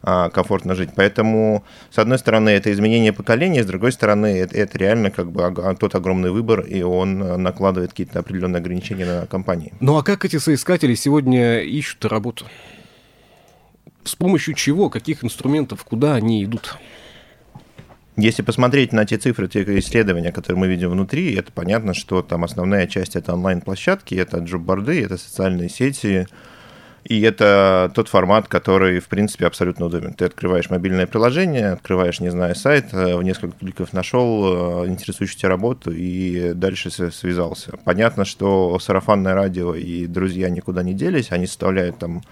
а, 0.05 0.29
комфортно 0.29 0.75
жить. 0.75 0.89
Поэтому, 0.95 1.63
с 1.89 1.97
одной 1.97 2.19
стороны, 2.19 2.49
это 2.49 2.69
изменение 2.73 3.13
поколения, 3.13 3.63
с 3.63 3.65
другой 3.65 3.93
стороны, 3.93 4.27
это, 4.43 4.57
это 4.57 4.77
реально 4.77 5.11
как 5.11 5.31
бы 5.31 5.75
тот 5.79 5.95
огромный 5.95 6.31
выбор, 6.31 6.59
и 6.59 6.81
он 6.81 7.19
накладывает 7.41 7.91
какие-то 7.91 8.19
определенные 8.19 8.59
ограничения 8.59 9.05
на 9.05 9.25
компании. 9.27 9.71
Ну 9.79 9.97
а 9.97 10.03
как 10.03 10.25
эти 10.25 10.37
соискатели 10.39 10.95
сегодня 10.95 11.61
ищут 11.61 12.03
работу? 12.03 12.45
С 14.03 14.15
помощью 14.15 14.55
чего, 14.55 14.89
каких 14.89 15.23
инструментов, 15.23 15.85
куда 15.85 16.15
они 16.15 16.43
идут? 16.43 16.77
Если 18.17 18.43
посмотреть 18.43 18.91
на 18.93 19.05
те 19.05 19.17
цифры, 19.17 19.47
те 19.47 19.63
исследования, 19.79 20.31
которые 20.31 20.59
мы 20.59 20.67
видим 20.67 20.91
внутри, 20.91 21.33
это 21.33 21.51
понятно, 21.51 21.93
что 21.93 22.21
там 22.21 22.43
основная 22.43 22.85
часть 22.87 23.15
это 23.15 23.33
онлайн-площадки, 23.33 24.13
это 24.15 24.37
джобборды, 24.39 25.01
это 25.03 25.17
социальные 25.17 25.69
сети, 25.69 26.27
и 27.03 27.21
это 27.21 27.91
тот 27.93 28.07
формат, 28.07 28.47
который, 28.47 28.99
в 28.99 29.07
принципе, 29.07 29.45
абсолютно 29.45 29.87
удобен. 29.87 30.13
Ты 30.13 30.25
открываешь 30.25 30.69
мобильное 30.69 31.05
приложение, 31.05 31.71
открываешь, 31.71 32.21
не 32.21 32.29
знаю, 32.29 32.55
сайт, 32.55 32.93
э, 32.93 33.15
в 33.17 33.23
несколько 33.23 33.57
кликов 33.57 33.91
нашел 33.91 34.83
э, 34.83 34.87
интересующую 34.87 35.37
тебя 35.37 35.49
работу 35.49 35.91
и 35.91 36.53
дальше 36.53 36.91
связался. 36.91 37.73
Понятно, 37.83 38.23
что 38.23 38.79
сарафанное 38.79 39.33
радио 39.33 39.75
и 39.75 40.05
друзья 40.07 40.49
никуда 40.49 40.81
не 40.81 40.93
делись, 40.93 41.31
они 41.31 41.45
составляют 41.45 41.99
там 41.99 42.23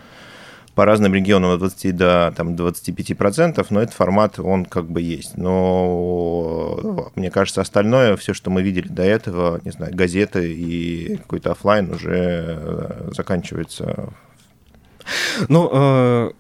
по 0.74 0.86
разным 0.86 1.14
регионам 1.14 1.52
от 1.52 1.60
20 1.60 1.96
до 1.96 2.34
там, 2.36 2.56
25%, 2.56 3.66
но 3.70 3.82
этот 3.82 3.94
формат, 3.94 4.40
он 4.40 4.66
как 4.66 4.90
бы 4.90 5.02
есть. 5.02 5.36
Но 5.38 7.12
мне 7.16 7.30
кажется, 7.30 7.62
остальное, 7.62 8.16
все, 8.16 8.34
что 8.34 8.50
мы 8.50 8.62
видели 8.62 8.88
до 8.88 9.04
этого, 9.04 9.60
не 9.66 9.72
знаю, 9.72 9.94
газеты 9.94 10.54
и 10.54 11.18
какой-то 11.18 11.52
офлайн 11.52 11.92
уже 11.92 12.58
э, 12.58 13.10
заканчивается 13.14 14.14
но 15.48 15.70
э, 15.72 16.32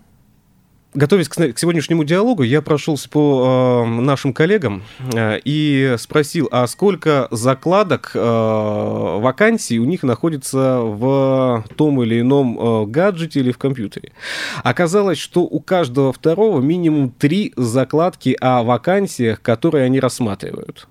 Готовясь 0.94 1.30
к, 1.30 1.58
сегодняшнему 1.58 2.04
диалогу, 2.04 2.44
я 2.44 2.62
прошелся 2.62 3.08
по 3.08 3.86
э, 3.86 3.90
нашим 4.02 4.34
коллегам 4.34 4.84
э, 5.14 5.40
и 5.46 5.96
спросил, 5.98 6.50
а 6.52 6.68
сколько 6.68 7.30
закладок 7.32 8.12
вакансий 8.14 9.80
у 9.80 9.86
них 9.86 10.04
находится 10.04 10.82
в 10.82 11.64
том 11.78 12.04
или 12.04 12.20
ином 12.20 12.92
гаджете 12.92 13.40
или 13.40 13.54
в 13.54 13.58
компьютере. 13.58 14.12
Оказалось, 14.66 15.18
что 15.18 15.44
у 15.44 15.62
каждого 15.62 16.12
второго 16.12 16.60
минимум 16.60 17.10
три 17.10 17.54
закладки 17.56 18.36
о 18.42 18.64
вакансиях, 18.64 19.42
которые 19.42 19.86
они 19.86 20.02
рассматривают. 20.02 20.90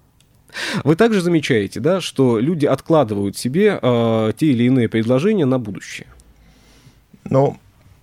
Вы 0.84 0.96
также 0.96 1.20
замечаете, 1.20 1.80
да, 1.80 2.00
что 2.00 2.38
люди 2.38 2.66
откладывают 2.66 3.36
себе 3.36 3.78
э, 3.80 4.32
те 4.36 4.46
или 4.46 4.64
иные 4.64 4.88
предложения 4.88 5.44
на 5.44 5.58
будущее? 5.58 6.06
Ну, 7.24 7.58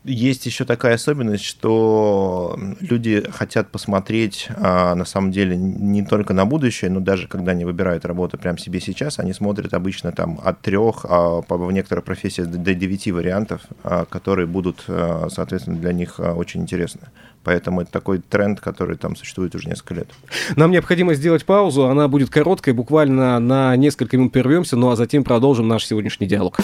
есть 0.08 0.46
еще 0.46 0.64
такая 0.64 0.96
особенность, 0.96 1.44
что 1.44 2.58
люди 2.80 3.24
хотят 3.30 3.70
посмотреть 3.70 4.48
а, 4.56 4.96
на 4.96 5.04
самом 5.04 5.32
деле 5.32 5.58
не 5.58 6.04
только 6.04 6.34
на 6.34 6.46
будущее, 6.46 6.90
но 6.90 7.02
даже 7.02 7.28
когда 7.28 7.52
они 7.52 7.66
выбирают 7.66 8.06
работу 8.06 8.38
прямо 8.38 8.58
себе 8.58 8.80
сейчас, 8.80 9.20
они 9.20 9.34
смотрят 9.34 9.74
обычно 9.74 10.14
там 10.14 10.40
от 10.44 10.62
трех, 10.62 11.06
а 11.08 11.42
в 11.48 11.72
некоторых 11.72 12.06
профессиях 12.06 12.48
до 12.48 12.74
девяти 12.74 13.12
вариантов, 13.12 13.62
а, 13.84 14.06
которые 14.06 14.48
будут, 14.48 14.86
а, 14.88 15.28
соответственно, 15.30 15.78
для 15.78 15.92
них 15.92 16.16
а, 16.20 16.34
очень 16.34 16.62
интересны. 16.62 17.02
Поэтому 17.44 17.82
это 17.82 17.92
такой 17.92 18.20
тренд, 18.20 18.60
который 18.60 18.98
там 18.98 19.16
существует 19.16 19.56
уже 19.56 19.68
несколько 19.68 19.94
лет. 19.94 20.08
Нам 20.56 20.72
необходимо 20.72 21.14
сделать 21.16 21.46
паузу, 21.46 21.86
она 21.86 22.08
будет 22.08 22.30
короткой, 22.30 22.74
буквально 22.74 23.40
на 23.40 23.76
несколько 23.76 24.18
минут 24.18 24.32
прервемся, 24.32 24.78
ну 24.78 24.90
а 24.90 24.96
затем 24.96 25.24
продолжим 25.24 25.68
наш 25.68 25.86
сегодняшний 25.86 26.28
диалог. 26.28 26.60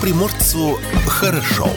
Приморцу 0.00 0.78
хорошо. 1.06 1.68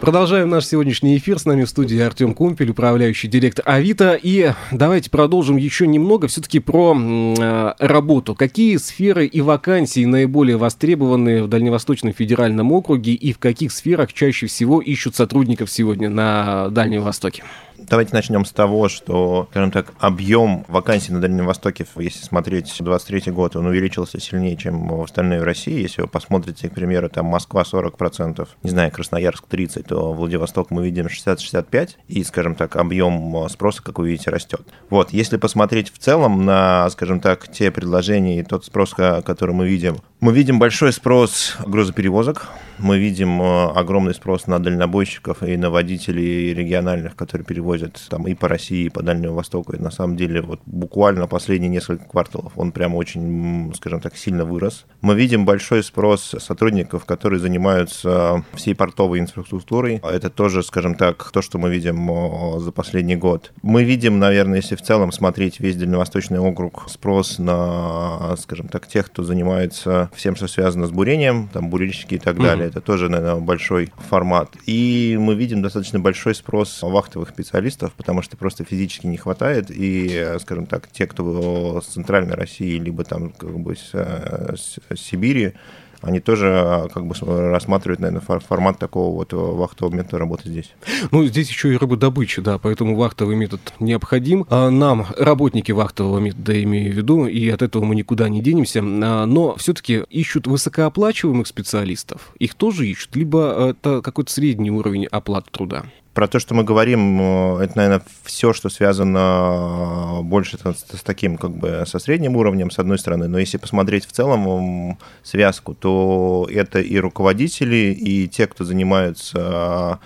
Продолжаем 0.00 0.48
наш 0.48 0.66
сегодняшний 0.66 1.16
эфир. 1.18 1.38
С 1.38 1.44
нами 1.44 1.64
в 1.64 1.68
студии 1.68 1.98
Артем 1.98 2.32
Кумпель, 2.32 2.70
управляющий 2.70 3.28
директор 3.28 3.62
Авито. 3.68 4.18
И 4.22 4.52
давайте 4.70 5.10
продолжим 5.10 5.56
еще 5.58 5.86
немного 5.86 6.28
все-таки 6.28 6.58
про 6.58 6.96
э, 6.96 7.74
работу. 7.78 8.34
Какие 8.34 8.78
сферы 8.78 9.26
и 9.26 9.40
вакансии 9.42 10.04
наиболее 10.06 10.56
востребованы 10.56 11.42
в 11.42 11.48
Дальневосточном 11.48 12.14
федеральном 12.14 12.72
округе 12.72 13.12
и 13.12 13.32
в 13.32 13.38
каких 13.38 13.72
сферах 13.72 14.12
чаще 14.12 14.46
всего 14.46 14.80
ищут 14.80 15.16
сотрудников 15.16 15.70
сегодня 15.70 16.08
на 16.08 16.70
Дальнем 16.70 17.02
Востоке? 17.02 17.42
Давайте 17.90 18.14
начнем 18.14 18.44
с 18.44 18.52
того, 18.52 18.88
что, 18.88 19.48
скажем 19.50 19.72
так, 19.72 19.94
объем 19.98 20.64
вакансий 20.68 21.12
на 21.12 21.20
Дальнем 21.20 21.44
Востоке, 21.44 21.84
если 21.96 22.22
смотреть 22.22 22.72
23 22.78 23.32
год, 23.32 23.56
он 23.56 23.66
увеличился 23.66 24.20
сильнее, 24.20 24.56
чем 24.56 24.86
в 24.86 25.02
остальной 25.02 25.42
России. 25.42 25.82
Если 25.82 26.02
вы 26.02 26.06
посмотрите, 26.06 26.68
к 26.68 26.72
примеру, 26.72 27.08
там 27.08 27.26
Москва 27.26 27.62
40%, 27.62 28.46
не 28.62 28.70
знаю, 28.70 28.92
Красноярск 28.92 29.44
30%, 29.50 29.82
то 29.82 30.12
Владивосток 30.12 30.70
мы 30.70 30.84
видим 30.84 31.06
60-65%, 31.06 31.96
и, 32.06 32.22
скажем 32.22 32.54
так, 32.54 32.76
объем 32.76 33.48
спроса, 33.48 33.82
как 33.82 33.98
вы 33.98 34.10
видите, 34.10 34.30
растет. 34.30 34.62
Вот, 34.88 35.12
если 35.12 35.36
посмотреть 35.36 35.92
в 35.92 35.98
целом 35.98 36.44
на, 36.44 36.88
скажем 36.90 37.18
так, 37.18 37.48
те 37.48 37.72
предложения 37.72 38.38
и 38.38 38.44
тот 38.44 38.64
спрос, 38.64 38.94
который 38.94 39.52
мы 39.52 39.66
видим, 39.66 39.96
мы 40.20 40.34
видим 40.34 40.58
большой 40.58 40.92
спрос 40.92 41.56
грузоперевозок, 41.64 42.48
мы 42.78 42.98
видим 42.98 43.40
э, 43.40 43.70
огромный 43.72 44.14
спрос 44.14 44.46
на 44.46 44.58
дальнобойщиков 44.58 45.42
и 45.42 45.56
на 45.56 45.70
водителей 45.70 46.54
региональных, 46.54 47.16
которые 47.16 47.44
перевозят 47.44 48.00
там 48.08 48.26
и 48.26 48.34
по 48.34 48.48
России, 48.48 48.86
и 48.86 48.88
по 48.90 49.02
Дальнему 49.02 49.34
Востоку. 49.34 49.72
И 49.72 49.78
на 49.78 49.90
самом 49.90 50.16
деле 50.16 50.40
вот 50.42 50.60
буквально 50.66 51.26
последние 51.26 51.70
несколько 51.70 52.04
кварталов 52.04 52.52
он 52.56 52.72
прям 52.72 52.94
очень, 52.94 53.72
скажем 53.74 54.00
так, 54.00 54.16
сильно 54.16 54.44
вырос. 54.44 54.86
Мы 55.00 55.14
видим 55.14 55.44
большой 55.44 55.82
спрос 55.82 56.34
сотрудников, 56.38 57.04
которые 57.04 57.40
занимаются 57.40 58.44
всей 58.54 58.74
портовой 58.74 59.20
инфраструктурой. 59.20 60.00
Это 60.02 60.30
тоже, 60.30 60.62
скажем 60.62 60.94
так, 60.94 61.30
то, 61.32 61.42
что 61.42 61.58
мы 61.58 61.70
видим 61.70 62.10
э, 62.10 62.60
за 62.60 62.72
последний 62.72 63.16
год. 63.16 63.52
Мы 63.62 63.84
видим, 63.84 64.18
наверное, 64.18 64.60
если 64.60 64.76
в 64.76 64.82
целом 64.82 65.12
смотреть 65.12 65.60
весь 65.60 65.76
Дальневосточный 65.76 66.38
округ, 66.38 66.84
спрос 66.88 67.38
на, 67.38 68.36
скажем 68.36 68.68
так, 68.68 68.86
тех, 68.86 69.06
кто 69.06 69.22
занимается 69.22 70.09
всем, 70.14 70.36
что 70.36 70.48
связано 70.48 70.86
с 70.86 70.90
бурением, 70.90 71.48
там 71.52 71.70
бурильщики 71.70 72.14
и 72.14 72.18
так 72.18 72.38
далее 72.38 72.68
это 72.68 72.80
тоже, 72.80 73.08
наверное, 73.08 73.40
большой 73.40 73.92
формат. 74.08 74.56
И 74.66 75.16
мы 75.20 75.34
видим 75.34 75.62
достаточно 75.62 75.98
большой 75.98 76.34
спрос 76.34 76.82
вахтовых 76.82 77.30
специалистов, 77.30 77.92
потому 77.92 78.22
что 78.22 78.36
просто 78.36 78.64
физически 78.64 79.06
не 79.06 79.16
хватает. 79.16 79.66
И, 79.70 80.36
скажем 80.40 80.66
так, 80.66 80.88
те, 80.88 81.06
кто 81.06 81.80
с 81.80 81.86
центральной 81.86 82.34
России, 82.34 82.78
либо 82.78 83.04
там 83.04 83.30
как 83.30 83.58
бы 83.58 83.76
с, 83.76 83.90
с 83.92 84.78
Сибири, 84.96 85.54
они 86.02 86.20
тоже 86.20 86.48
а, 86.48 86.88
как 86.88 87.06
бы 87.06 87.14
рассматривают, 87.50 88.00
наверное, 88.00 88.40
формат 88.40 88.78
такого 88.78 89.14
вот 89.14 89.32
вахтового 89.32 89.94
метода 89.94 90.18
работы 90.18 90.48
здесь. 90.48 90.72
Ну, 91.10 91.24
здесь 91.24 91.48
еще 91.48 91.72
и 91.72 91.76
рыбодобыча, 91.76 92.42
да, 92.42 92.58
поэтому 92.58 92.96
вахтовый 92.96 93.36
метод 93.36 93.60
необходим. 93.80 94.46
А 94.48 94.70
нам, 94.70 95.06
работники 95.18 95.72
вахтового 95.72 96.18
метода, 96.18 96.62
имею 96.62 96.92
в 96.92 96.96
виду, 96.96 97.26
и 97.26 97.48
от 97.48 97.62
этого 97.62 97.84
мы 97.84 97.94
никуда 97.94 98.28
не 98.28 98.40
денемся, 98.40 98.80
а, 98.82 99.26
но 99.26 99.56
все-таки 99.56 100.04
ищут 100.10 100.46
высокооплачиваемых 100.46 101.46
специалистов. 101.46 102.32
Их 102.38 102.54
тоже 102.54 102.86
ищут, 102.86 103.16
либо 103.16 103.70
это 103.70 104.02
какой-то 104.02 104.32
средний 104.32 104.70
уровень 104.70 105.06
оплаты 105.06 105.48
труда? 105.50 105.84
Про 106.20 106.28
то, 106.28 106.38
что 106.38 106.54
мы 106.54 106.64
говорим, 106.64 107.18
э, 107.18 107.64
это, 107.64 107.78
наверное, 107.78 108.02
все, 108.24 108.52
что 108.52 108.68
связано 108.68 110.18
э, 110.18 110.22
больше 110.22 110.58
с, 110.58 111.02
таким, 111.02 111.38
как 111.38 111.52
бы, 111.52 111.84
со 111.86 111.98
средним 111.98 112.36
уровнем, 112.36 112.70
с 112.70 112.78
одной 112.78 112.98
стороны. 112.98 113.26
Но 113.26 113.38
если 113.38 113.56
посмотреть 113.56 114.04
в 114.04 114.12
целом 114.12 114.98
связку, 115.22 115.72
то 115.72 116.46
это 116.52 116.78
и 116.78 116.98
руководители, 116.98 117.96
и 117.98 118.28
те, 118.28 118.46
кто 118.48 118.64
занимаются 118.64 119.98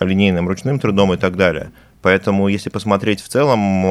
э, 0.00 0.04
линейным 0.04 0.48
ручным 0.48 0.80
трудом 0.80 1.14
и 1.14 1.16
так 1.16 1.36
далее. 1.36 1.70
Поэтому, 2.02 2.48
если 2.48 2.70
посмотреть 2.70 3.20
в 3.20 3.28
целом, 3.28 3.82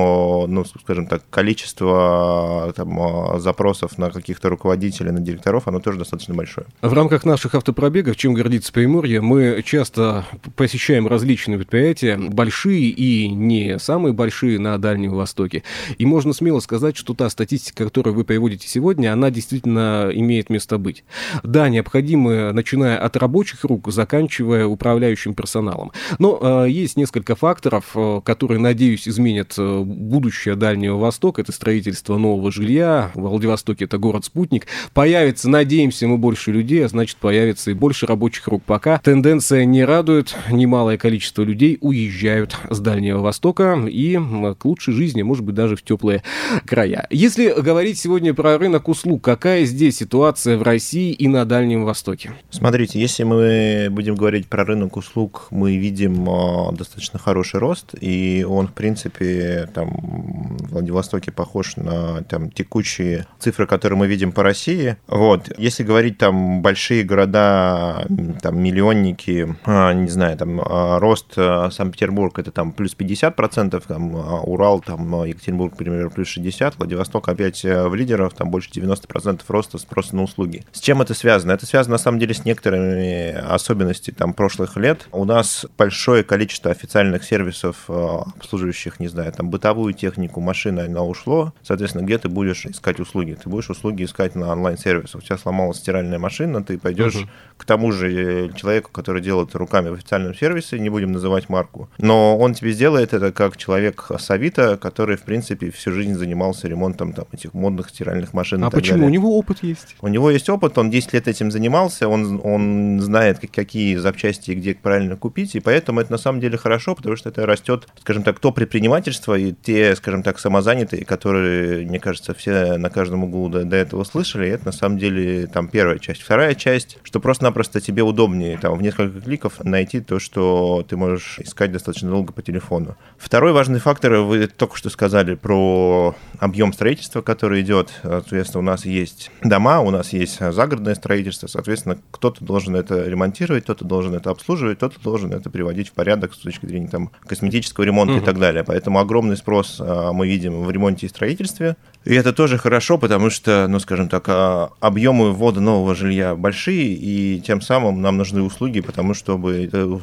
ну, 0.51 0.65
скажем 0.65 1.07
так, 1.07 1.23
количество 1.29 2.73
там, 2.75 3.39
запросов 3.39 3.97
на 3.97 4.09
каких-то 4.09 4.49
руководителей, 4.49 5.11
на 5.11 5.19
директоров, 5.19 5.67
оно 5.67 5.79
тоже 5.79 5.99
достаточно 5.99 6.33
большое. 6.33 6.67
В 6.81 6.93
рамках 6.93 7.25
наших 7.25 7.55
автопробегов, 7.55 8.15
чем 8.15 8.33
гордится 8.33 8.73
Приморье, 8.73 9.21
мы 9.21 9.61
часто 9.65 10.25
посещаем 10.55 11.07
различные 11.07 11.57
предприятия, 11.57 12.17
большие 12.17 12.89
и 12.89 13.27
не 13.27 13.79
самые 13.79 14.13
большие 14.13 14.59
на 14.59 14.77
Дальнем 14.77 15.13
Востоке. 15.13 15.63
И 15.97 16.05
можно 16.05 16.33
смело 16.33 16.59
сказать, 16.59 16.97
что 16.97 17.13
та 17.13 17.29
статистика, 17.29 17.83
которую 17.85 18.15
вы 18.15 18.23
приводите 18.23 18.67
сегодня, 18.67 19.13
она 19.13 19.29
действительно 19.29 20.09
имеет 20.13 20.49
место 20.49 20.77
быть. 20.77 21.03
Да, 21.43 21.69
необходимы, 21.69 22.51
начиная 22.53 22.97
от 22.97 23.15
рабочих 23.17 23.63
рук, 23.63 23.91
заканчивая 23.91 24.65
управляющим 24.65 25.33
персоналом. 25.33 25.91
Но 26.17 26.65
э, 26.65 26.69
есть 26.69 26.97
несколько 26.97 27.35
факторов, 27.35 27.95
которые, 28.23 28.59
надеюсь, 28.59 29.07
изменят 29.07 29.53
э, 29.57 29.81
будущее 29.83 30.55
Дальнего 30.55 30.97
Востока. 30.97 31.41
Это 31.41 31.51
строительство 31.51 32.17
нового 32.17 32.51
жилья. 32.51 33.11
В 33.13 33.21
Владивостоке 33.21 33.85
это 33.85 33.97
город-спутник. 33.97 34.67
Появится, 34.93 35.49
надеемся, 35.49 36.07
мы 36.07 36.17
больше 36.17 36.51
людей, 36.51 36.85
а 36.85 36.87
значит, 36.87 37.17
появится 37.17 37.71
и 37.71 37.73
больше 37.73 38.05
рабочих 38.05 38.47
рук. 38.47 38.63
Пока 38.65 38.99
тенденция 38.99 39.65
не 39.65 39.83
радует. 39.83 40.35
Немалое 40.49 40.97
количество 40.97 41.43
людей 41.43 41.77
уезжают 41.81 42.57
с 42.69 42.79
Дальнего 42.79 43.19
Востока 43.19 43.79
и 43.87 44.19
к 44.59 44.65
лучшей 44.65 44.93
жизни, 44.93 45.21
может 45.21 45.43
быть, 45.43 45.55
даже 45.55 45.75
в 45.75 45.83
теплые 45.83 46.23
края. 46.65 47.07
Если 47.09 47.49
говорить 47.61 47.97
сегодня 47.99 48.33
про 48.33 48.57
рынок 48.57 48.87
услуг, 48.87 49.23
какая 49.23 49.65
здесь 49.65 49.97
ситуация 49.97 50.57
в 50.57 50.63
России 50.63 51.11
и 51.11 51.27
на 51.27 51.45
Дальнем 51.45 51.85
Востоке? 51.85 52.31
Смотрите, 52.49 52.99
если 52.99 53.23
мы 53.23 53.87
будем 53.89 54.15
говорить 54.15 54.47
про 54.47 54.65
рынок 54.65 54.97
услуг, 54.97 55.47
мы 55.51 55.77
видим 55.77 56.29
э, 56.29 56.75
достаточно 56.75 57.19
хороший 57.19 57.59
рост 57.59 57.88
и 58.00 58.46
он, 58.48 58.67
в 58.67 58.74
принципе, 58.74 59.69
там, 59.74 59.89
в 59.91 60.74
Владивостоке 60.74 61.31
похож 61.31 61.75
на 61.77 62.24
там, 62.24 62.51
текущие 62.51 63.25
цифры, 63.39 63.67
которые 63.67 63.98
мы 63.98 64.08
видим 64.08 64.31
по 64.31 64.43
России. 64.43 64.98
Вот. 65.08 65.51
Если 65.58 65.84
говорить 65.84 66.17
там 66.17 66.62
большие 66.62 67.03
города, 67.03 68.05
там, 68.41 68.60
миллионники, 68.60 69.55
а, 69.65 69.93
не 69.93 70.10
знаю, 70.10 70.38
там, 70.38 70.62
а, 70.62 71.00
рост 71.00 71.34
а, 71.38 71.69
Санкт-Петербург 71.72 72.38
это 72.39 72.51
там 72.51 72.72
плюс 72.72 72.96
50%, 72.98 73.81
там, 73.88 74.15
Урал, 74.48 74.81
там, 74.81 75.24
Екатеринбург, 75.25 75.74
например, 75.74 76.10
плюс 76.10 76.27
60%, 76.27 76.75
Владивосток 76.77 77.29
опять 77.29 77.63
э, 77.65 77.88
в 77.88 77.96
лидерах, 77.96 78.34
там 78.34 78.50
больше 78.50 78.69
90% 78.72 79.41
роста 79.48 79.77
спроса 79.77 80.15
на 80.15 80.24
услуги. 80.24 80.65
С 80.72 80.79
чем 80.79 81.01
это 81.01 81.13
связано? 81.13 81.51
Это 81.51 81.65
связано, 81.65 81.93
на 81.93 81.98
самом 81.98 82.19
деле, 82.19 82.34
с 82.34 82.46
некоторыми 82.46 83.31
особенностями 83.31 84.15
там, 84.15 84.34
прошлых 84.34 84.77
лет. 84.77 85.08
У 85.12 85.25
нас 85.25 85.65
большое 85.77 86.24
количество 86.24 86.72
официальных 86.72 87.24
сервисов, 87.24 87.78
э, 87.88 88.19
обслуживающих, 88.38 89.00
не 89.00 89.07
знаю, 89.07 89.31
там, 89.31 89.50
бытовую 89.50 89.93
технику, 89.93 90.41
машины, 90.41 90.81
она 90.81 91.03
ушло. 91.03 91.53
Соответственно, 91.63 92.03
где 92.03 92.17
ты 92.17 92.29
будешь 92.29 92.65
искать 92.65 93.00
услуги? 93.00 93.38
Ты 93.41 93.50
будешь 93.50 93.69
услуги 93.69 94.03
искать 94.03 94.36
на 94.36 94.51
онлайн-сервисах. 94.51 95.21
У 95.21 95.24
тебя 95.24 95.38
сломалась 95.38 95.77
стиральная 95.77 96.19
машина, 96.19 96.63
ты 96.63 96.77
пойдешь 96.77 97.15
uh-huh. 97.15 97.27
к 97.57 97.65
тому 97.65 97.91
же 97.91 98.51
человеку, 98.55 98.91
который 98.91 99.21
делает 99.21 99.55
руками 99.55 99.89
в 99.89 99.93
официальном 99.93 100.36
сервисе, 100.36 100.79
не 100.79 100.89
будем 100.89 101.12
называть 101.12 101.50
марку, 101.50 101.89
но 101.98 102.38
он 102.38 102.53
тебе 102.53 102.71
сделает 102.71 103.13
это 103.13 103.31
как 103.31 103.57
человек 103.57 104.07
с 104.17 104.31
Авито, 104.31 104.77
который, 104.77 105.17
в 105.17 105.24
принципе, 105.24 105.71
всю 105.71 105.91
жизнь 105.91 106.15
занимался 106.15 106.67
ремонтом 106.67 107.13
там, 107.13 107.25
этих 107.31 107.53
модных 107.53 107.89
стиральных 107.89 108.33
машин. 108.33 108.63
А 108.63 108.69
почему? 108.69 109.00
Далее. 109.00 109.07
У 109.07 109.09
него 109.12 109.38
опыт 109.38 109.63
есть. 109.63 109.95
У 110.01 110.07
него 110.07 110.31
есть 110.31 110.50
опыт, 110.50 110.77
он 110.77 110.89
10 110.89 111.13
лет 111.13 111.27
этим 111.27 111.51
занимался, 111.51 112.07
он, 112.07 112.41
он 112.43 113.00
знает, 113.01 113.39
какие 113.39 113.95
запчасти 113.95 114.51
и 114.51 114.55
где 114.55 114.74
правильно 114.74 115.15
купить, 115.15 115.55
и 115.55 115.59
поэтому 115.59 116.00
это 116.00 116.12
на 116.12 116.17
самом 116.17 116.39
деле 116.39 116.57
хорошо, 116.57 116.95
потому 116.95 117.15
что 117.15 117.29
это 117.29 117.45
растет, 117.45 117.68
скажем 117.99 118.23
так, 118.23 118.39
то 118.39 118.51
предпринимательство 118.51 119.38
и 119.38 119.53
те, 119.53 119.95
скажем 119.95 120.23
так, 120.23 120.39
самозанятые, 120.39 121.05
которые, 121.05 121.85
мне 121.85 121.99
кажется, 121.99 122.33
все 122.33 122.77
на 122.77 122.89
каждом 122.89 123.23
углу 123.23 123.49
до, 123.49 123.63
до 123.63 123.75
этого 123.75 124.03
слышали, 124.03 124.47
это 124.49 124.67
на 124.67 124.71
самом 124.71 124.97
деле 124.97 125.47
там 125.47 125.67
первая 125.67 125.99
часть. 125.99 126.21
Вторая 126.21 126.55
часть, 126.55 126.97
что 127.03 127.19
просто-напросто 127.19 127.81
тебе 127.81 128.03
удобнее 128.03 128.57
там 128.57 128.77
в 128.77 128.81
несколько 128.81 129.21
кликов 129.21 129.63
найти 129.63 129.99
то, 129.99 130.19
что 130.19 130.85
ты 130.88 130.97
можешь 130.97 131.39
искать 131.39 131.71
достаточно 131.71 132.09
долго 132.09 132.33
по 132.33 132.41
телефону. 132.41 132.97
Второй 133.17 133.51
важный 133.53 133.79
фактор, 133.79 134.13
вы 134.15 134.47
только 134.47 134.75
что 134.75 134.89
сказали 134.89 135.35
про 135.35 136.15
объем 136.39 136.73
строительства, 136.73 137.21
который 137.21 137.61
идет. 137.61 137.91
Соответственно, 138.01 138.59
у 138.59 138.65
нас 138.65 138.85
есть 138.85 139.31
дома, 139.43 139.79
у 139.81 139.91
нас 139.91 140.13
есть 140.13 140.39
загородное 140.39 140.95
строительство, 140.95 141.47
соответственно, 141.47 141.99
кто-то 142.11 142.43
должен 142.43 142.75
это 142.75 143.03
ремонтировать, 143.05 143.63
кто-то 143.63 143.85
должен 143.85 144.15
это 144.15 144.29
обслуживать, 144.29 144.77
кто-то 144.77 144.99
должен 145.01 145.33
это 145.33 145.49
приводить 145.49 145.89
в 145.89 145.93
порядок 145.93 146.33
с 146.33 146.38
точки 146.38 146.65
зрения 146.65 146.88
там, 146.88 147.11
косметического 147.59 147.85
ремонта 147.85 148.13
угу. 148.13 148.21
и 148.21 148.25
так 148.25 148.39
далее. 148.39 148.63
Поэтому 148.63 148.99
огромный 148.99 149.37
спрос 149.37 149.77
а, 149.79 150.11
мы 150.13 150.27
видим 150.27 150.63
в 150.63 150.71
ремонте 150.71 151.05
и 151.05 151.09
строительстве. 151.09 151.75
И 152.05 152.13
это 152.13 152.33
тоже 152.33 152.57
хорошо, 152.57 152.97
потому 152.97 153.29
что, 153.29 153.67
ну, 153.67 153.79
скажем 153.79 154.09
так, 154.09 154.25
а, 154.27 154.69
объемы 154.79 155.31
ввода 155.31 155.59
нового 155.59 155.95
жилья 155.95 156.35
большие, 156.35 156.93
и 156.93 157.41
тем 157.41 157.61
самым 157.61 158.01
нам 158.01 158.17
нужны 158.17 158.41
услуги, 158.41 158.81
потому 158.81 159.13
чтобы 159.13 159.65
это, 159.65 159.99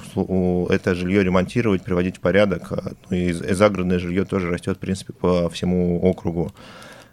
это 0.70 0.94
жилье 0.94 1.24
ремонтировать, 1.24 1.82
приводить 1.82 2.16
в 2.16 2.20
порядок. 2.20 2.72
А, 2.72 2.92
ну, 3.10 3.16
и 3.16 3.32
загородное 3.32 3.98
жилье 3.98 4.24
тоже 4.24 4.50
растет, 4.50 4.76
в 4.76 4.80
принципе, 4.80 5.12
по 5.12 5.48
всему 5.48 6.00
округу. 6.02 6.52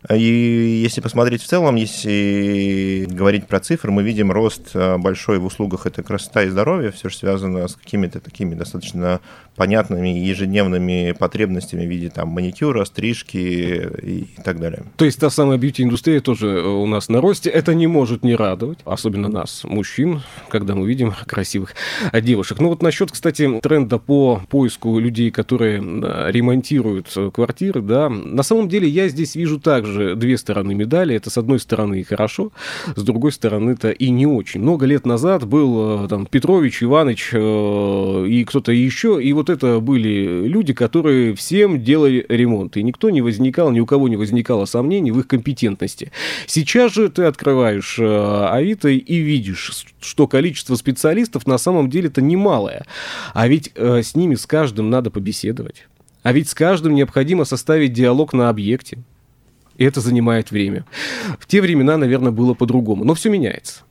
И 0.09 0.81
если 0.83 1.01
посмотреть 1.01 1.41
в 1.41 1.47
целом, 1.47 1.75
если 1.75 3.07
говорить 3.09 3.47
про 3.47 3.59
цифры, 3.59 3.91
мы 3.91 4.03
видим 4.03 4.31
рост 4.31 4.71
а, 4.73 4.97
большой 4.97 5.39
в 5.39 5.45
услугах, 5.45 5.85
это 5.85 6.03
красота 6.03 6.43
и 6.43 6.49
здоровье, 6.49 6.91
все 6.91 7.09
же 7.09 7.15
связано 7.15 7.67
с 7.67 7.75
какими-то 7.75 8.19
такими 8.19 8.53
достаточно 8.53 9.21
понятными 9.55 10.09
ежедневными 10.09 11.13
потребностями 11.17 11.85
в 11.85 11.89
виде 11.89 12.09
там 12.09 12.29
маникюра, 12.29 12.83
стрижки 12.85 13.37
и 13.37 14.27
так 14.43 14.59
далее. 14.59 14.83
То 14.97 15.05
есть 15.05 15.19
та 15.19 15.29
самая 15.29 15.57
бьюти-индустрия 15.57 16.19
тоже 16.19 16.47
э, 16.47 16.67
у 16.67 16.85
нас 16.85 17.07
на 17.07 17.21
росте. 17.21 17.49
Это 17.49 17.73
не 17.73 17.87
может 17.87 18.23
не 18.23 18.35
радовать, 18.35 18.79
особенно 18.83 19.29
нас, 19.29 19.63
мужчин, 19.63 20.21
когда 20.49 20.75
мы 20.75 20.87
видим 20.87 21.13
красивых 21.25 21.75
девушек. 22.13 22.59
Ну 22.59 22.69
вот 22.69 22.81
насчет, 22.81 23.11
кстати, 23.11 23.59
тренда 23.61 23.99
по 23.99 24.41
поиску 24.49 24.99
людей, 24.99 25.31
которые 25.31 25.77
ремонтируют 25.77 27.11
э, 27.15 27.31
квартиры, 27.33 27.81
да, 27.81 28.09
на 28.09 28.43
самом 28.43 28.67
деле 28.67 28.87
я 28.87 29.07
здесь 29.07 29.35
вижу 29.35 29.59
также 29.59 29.92
две 30.15 30.37
стороны 30.37 30.73
медали. 30.73 31.15
Это 31.15 31.29
с 31.29 31.37
одной 31.37 31.59
стороны 31.59 32.01
и 32.01 32.03
хорошо, 32.03 32.51
с 32.95 33.03
другой 33.03 33.31
стороны 33.31 33.71
это 33.71 33.91
и 33.91 34.09
не 34.09 34.25
очень. 34.25 34.61
Много 34.61 34.85
лет 34.85 35.05
назад 35.05 35.45
был 35.45 36.05
э, 36.05 36.07
там 36.07 36.25
Петрович, 36.25 36.83
Иваныч 36.83 37.33
и 37.33 38.45
кто-то 38.45 38.71
еще, 38.71 39.21
и 39.21 39.33
вот 39.33 39.49
это 39.49 39.79
были 39.79 40.47
люди, 40.47 40.73
которые 40.73 41.35
всем 41.35 41.83
делали 41.83 42.25
ремонт, 42.29 42.77
и 42.77 42.83
никто 42.83 43.09
не 43.09 43.21
возникал, 43.21 43.71
ни 43.71 43.79
у 43.79 43.85
кого 43.85 44.07
не 44.07 44.17
возникало 44.17 44.65
сомнений 44.65 45.11
в 45.11 45.19
их 45.19 45.27
компетентности. 45.27 46.11
Сейчас 46.47 46.93
же 46.93 47.09
ты 47.09 47.23
открываешь 47.23 47.97
э, 47.99 48.47
Авито 48.51 48.89
и 48.89 49.17
видишь, 49.17 49.85
что 49.99 50.27
количество 50.27 50.75
специалистов 50.75 51.47
на 51.47 51.57
самом 51.57 51.89
деле-то 51.89 52.21
немалое, 52.21 52.85
а 53.33 53.47
ведь 53.47 53.71
э, 53.75 54.01
с 54.01 54.15
ними 54.15 54.35
с 54.35 54.45
каждым 54.45 54.89
надо 54.89 55.11
побеседовать. 55.11 55.87
А 56.23 56.31
ведь 56.31 56.49
с 56.49 56.53
каждым 56.53 56.95
необходимо 56.95 57.43
составить 57.43 57.93
диалог 57.93 58.33
на 58.33 58.49
объекте. 58.49 58.99
И 59.77 59.85
это 59.85 60.01
занимает 60.01 60.51
время. 60.51 60.85
В 61.39 61.47
те 61.47 61.61
времена, 61.61 61.97
наверное, 61.97 62.31
было 62.31 62.53
по-другому. 62.53 63.03
Но 63.03 63.13
все 63.13 63.29
меняется. 63.29 63.83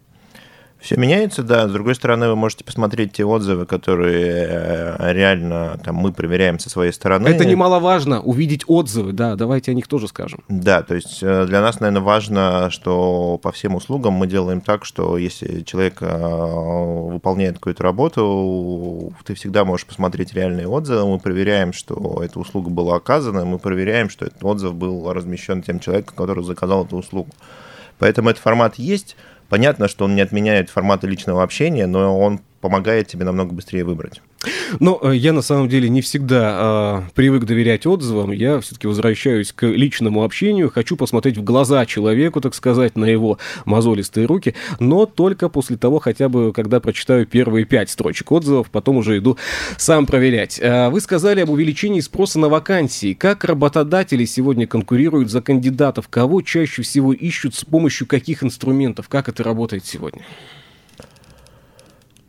Все 0.83 0.97
меняется, 0.97 1.45
да. 1.45 1.69
С 1.69 1.71
другой 1.71 1.95
стороны, 1.95 2.29
вы 2.29 2.35
можете 2.35 2.65
посмотреть 2.65 3.13
те 3.13 3.25
отзывы, 3.25 3.67
которые 3.67 4.47
э, 4.49 5.13
реально 5.13 5.79
там, 5.85 5.95
мы 5.95 6.13
проверяем 6.13 6.59
со 6.59 6.71
своей 6.71 6.93
стороны. 6.93 7.29
Это 7.29 7.45
немаловажно, 7.45 8.21
увидеть 8.21 8.65
отзывы, 8.67 9.13
да, 9.13 9.37
давайте 9.37 9.71
о 9.71 9.75
них 9.75 9.87
тоже 9.87 10.09
скажем. 10.09 10.41
Да, 10.49 10.83
то 10.83 10.97
есть 10.97 11.21
э, 11.23 11.47
для 11.47 11.61
нас, 11.61 11.79
наверное, 11.79 12.03
важно, 12.03 12.69
что 12.71 13.39
по 13.41 13.53
всем 13.53 13.77
услугам 13.77 14.15
мы 14.15 14.27
делаем 14.27 14.61
так, 14.61 14.85
что 14.85 15.17
если 15.19 15.61
человек 15.61 15.99
э, 16.01 17.13
выполняет 17.13 17.55
какую-то 17.55 17.85
работу, 17.85 19.15
ты 19.25 19.35
всегда 19.35 19.65
можешь 19.65 19.87
посмотреть 19.87 20.35
реальные 20.35 20.67
отзывы, 20.67 21.07
мы 21.07 21.21
проверяем, 21.21 21.73
что 21.73 22.21
эта 22.25 22.41
услуга 22.41 22.71
была 22.71 22.97
оказана, 22.97 23.45
мы 23.45 23.61
проверяем, 23.61 24.11
что 24.11 24.25
этот 24.25 24.43
отзыв 24.43 24.75
был 24.75 25.13
размещен 25.13 25.63
тем 25.63 25.79
человеком, 25.79 26.17
который 26.17 26.43
заказал 26.43 26.85
эту 26.85 26.97
услугу. 26.97 27.31
Поэтому 27.99 28.31
этот 28.31 28.43
формат 28.43 28.81
есть. 28.81 29.17
Понятно, 29.53 29.87
что 29.87 30.07
он 30.07 30.15
не 30.15 30.23
отменяет 30.23 30.71
форматы 30.71 31.07
личного 31.07 31.43
общения, 31.43 31.87
но 31.87 32.19
он 32.19 32.41
помогает 32.63 33.09
тебе 33.09 33.27
намного 33.27 33.53
быстрее 33.53 33.85
выбрать. 33.85 34.23
Но 34.81 34.99
э, 35.03 35.17
я 35.17 35.33
на 35.33 35.43
самом 35.43 35.69
деле 35.69 35.89
не 35.89 36.01
всегда 36.01 37.05
э, 37.07 37.11
привык 37.15 37.45
доверять 37.45 37.87
отзывам. 37.87 38.33
Я 38.33 38.61
все-таки 38.61 38.87
возвращаюсь 38.87 39.53
к 39.53 39.67
личному 39.67 40.25
общению, 40.25 40.71
хочу 40.71 40.97
посмотреть 40.97 41.37
в 41.37 41.45
глаза 41.45 41.87
человеку, 41.87 42.41
так 42.41 42.55
сказать, 42.55 42.97
на 42.97 43.05
его 43.05 43.39
мозолистые 43.65 44.27
руки, 44.27 44.55
но 44.81 45.07
только 45.07 45.49
после 45.49 45.77
того, 45.77 45.99
хотя 45.99 46.29
бы, 46.29 46.53
когда 46.53 46.81
прочитаю 46.81 47.27
первые 47.27 47.65
пять 47.65 47.91
строчек 47.91 48.31
отзывов, 48.33 48.71
потом 48.71 48.97
уже 48.97 49.19
иду 49.19 49.39
сам 49.77 50.07
проверять. 50.07 50.59
Э, 50.61 50.89
вы 50.89 51.01
сказали 51.01 51.41
об 51.41 51.51
увеличении 51.51 52.01
спроса 52.01 52.39
на 52.39 52.49
вакансии. 52.49 53.15
Как 53.15 53.45
работодатели 53.45 54.25
сегодня 54.25 54.67
конкурируют 54.67 55.31
за 55.31 55.41
кандидатов? 55.43 56.09
Кого 56.09 56.43
чаще 56.43 56.83
всего 56.83 57.13
ищут 57.13 57.55
с 57.55 57.65
помощью 57.65 58.07
каких 58.07 58.43
инструментов? 58.43 59.09
Как 59.09 59.29
это 59.29 59.43
работает 59.45 59.85
сегодня? 59.85 60.23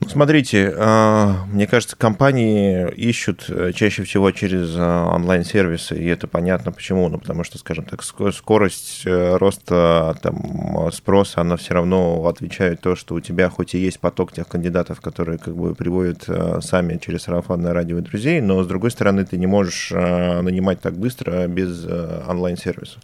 Смотрите, 0.08 0.74
а, 0.78 1.46
мне 1.48 1.68
кажется, 1.68 1.96
компании 1.96 2.90
ищут 2.92 3.46
э, 3.50 3.72
чаще 3.74 4.04
всего 4.04 4.32
через 4.32 4.74
а, 4.76 5.10
онлайн-сервисы, 5.14 5.96
и 5.96 6.06
это 6.08 6.28
понятно 6.28 6.72
почему. 6.72 7.10
Ну, 7.10 7.18
потому 7.18 7.44
что, 7.44 7.58
скажем 7.58 7.86
так, 7.86 8.04
скорость 8.04 9.04
э, 9.06 9.38
роста 9.38 10.16
там, 10.22 10.92
спроса, 10.92 11.42
она 11.42 11.58
все 11.58 11.74
равно 11.74 12.28
отвечает 12.28 12.82
то, 12.82 12.96
что 12.96 13.16
у 13.16 13.20
тебя 13.20 13.50
хоть 13.50 13.76
и 13.76 13.80
есть 13.80 14.00
поток 14.00 14.34
тех 14.34 14.48
кандидатов, 14.48 15.02
которые 15.02 15.38
как 15.38 15.56
бы 15.56 15.76
приводят 15.76 16.24
э, 16.28 16.60
сами 16.62 16.98
через 16.98 17.24
сарафанное 17.24 17.74
радио 17.74 17.98
и 17.98 18.02
друзей, 18.02 18.42
но, 18.42 18.64
с 18.64 18.68
другой 18.68 18.92
стороны, 18.92 19.26
ты 19.26 19.38
не 19.38 19.48
можешь 19.48 19.92
нанимать 19.92 20.82
так 20.82 20.96
быстро 20.96 21.48
без 21.48 21.86
онлайн-сервисов. 21.86 23.02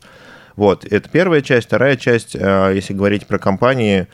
Вот, 0.56 0.86
это 0.86 1.10
первая 1.10 1.42
часть. 1.42 1.68
Вторая 1.68 1.96
часть, 1.96 2.34
если 2.34 2.94
говорить 2.94 3.28
про 3.28 3.40
компании, 3.40 4.08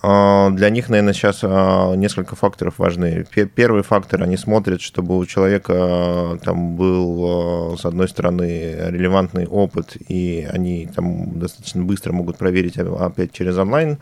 для 0.00 0.70
них, 0.70 0.88
наверное, 0.88 1.12
сейчас 1.12 1.40
а, 1.42 1.94
несколько 1.94 2.34
факторов 2.34 2.78
важны. 2.78 3.26
Первый 3.54 3.82
фактор, 3.82 4.22
они 4.22 4.38
смотрят, 4.38 4.80
чтобы 4.80 5.18
у 5.18 5.26
человека 5.26 5.72
а, 5.76 6.38
там 6.38 6.76
был, 6.76 7.76
с 7.78 7.84
одной 7.84 8.08
стороны, 8.08 8.74
релевантный 8.88 9.46
опыт, 9.46 9.96
и 10.08 10.48
они 10.50 10.86
там 10.86 11.38
достаточно 11.38 11.82
быстро 11.82 12.12
могут 12.12 12.38
проверить 12.38 12.78
опять 12.78 13.32
через 13.32 13.58
онлайн 13.58 13.98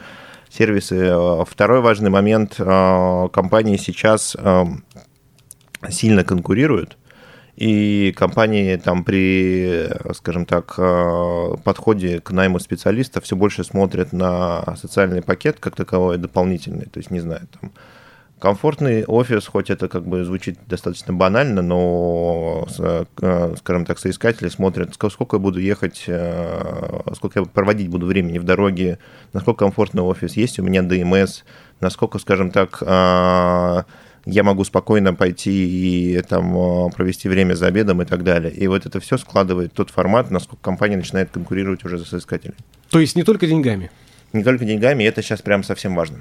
сервисы. 0.48 1.12
Второй 1.46 1.81
важный 1.81 2.11
момент, 2.11 2.55
компании 2.57 3.76
сейчас 3.76 4.37
сильно 5.88 6.24
конкурируют, 6.24 6.98
и 7.61 8.12
компании 8.16 8.75
там 8.77 9.05
при, 9.05 9.90
скажем 10.14 10.46
так, 10.46 10.75
э, 10.79 11.55
подходе 11.62 12.20
к 12.20 12.31
найму 12.31 12.59
специалиста 12.59 13.20
все 13.20 13.37
больше 13.37 13.64
смотрят 13.64 14.14
на 14.14 14.77
социальный 14.77 15.20
пакет 15.20 15.59
как 15.61 15.77
таковой 15.77 16.16
дополнительный. 16.16 16.87
То 16.87 16.99
есть, 16.99 17.11
не 17.11 17.20
знаю, 17.20 17.42
там 17.61 17.73
Комфортный 18.40 19.05
офис, 19.05 19.46
хоть 19.46 19.68
это 19.68 19.87
как 19.87 20.07
бы 20.07 20.25
звучит 20.25 20.59
достаточно 20.66 21.12
банально, 21.12 21.61
но, 21.61 22.66
э, 22.79 23.55
скажем 23.59 23.85
так, 23.85 23.99
соискатели 23.99 24.49
смотрят, 24.49 24.94
сколько 24.94 25.37
я 25.37 25.40
буду 25.40 25.61
ехать, 25.61 26.05
э, 26.07 27.01
сколько 27.14 27.40
я 27.40 27.44
проводить 27.44 27.90
буду 27.90 28.07
времени 28.07 28.38
в 28.38 28.44
дороге, 28.44 28.99
насколько 29.35 29.66
комфортный 29.66 30.03
офис, 30.03 30.38
есть 30.38 30.59
у 30.59 30.62
меня 30.62 30.81
ДМС, 30.81 31.42
насколько, 31.81 32.18
скажем 32.18 32.51
так, 32.51 32.79
э, 32.81 33.83
я 34.26 34.42
могу 34.42 34.64
спокойно 34.64 35.14
пойти 35.14 35.50
и 36.16 36.22
там 36.22 36.90
провести 36.90 37.28
время 37.28 37.54
за 37.54 37.66
обедом 37.66 38.02
и 38.02 38.04
так 38.04 38.22
далее. 38.24 38.52
И 38.52 38.66
вот 38.66 38.87
это 38.87 39.00
все 39.00 39.16
складывает 39.16 39.72
тот 39.72 39.90
формат, 39.90 40.30
насколько 40.30 40.62
компания 40.62 40.96
начинает 40.96 41.30
конкурировать 41.30 41.85
уже 41.85 41.98
за 41.98 42.04
соискателей. 42.04 42.56
То 42.90 43.00
есть 43.00 43.16
не 43.16 43.22
только 43.22 43.46
деньгами? 43.46 43.90
Не 44.33 44.45
только 44.45 44.64
деньгами, 44.64 45.05
и 45.05 45.07
это 45.07 45.23
сейчас 45.23 45.43
прям 45.43 45.64
совсем 45.64 45.95
важно. 45.95 46.19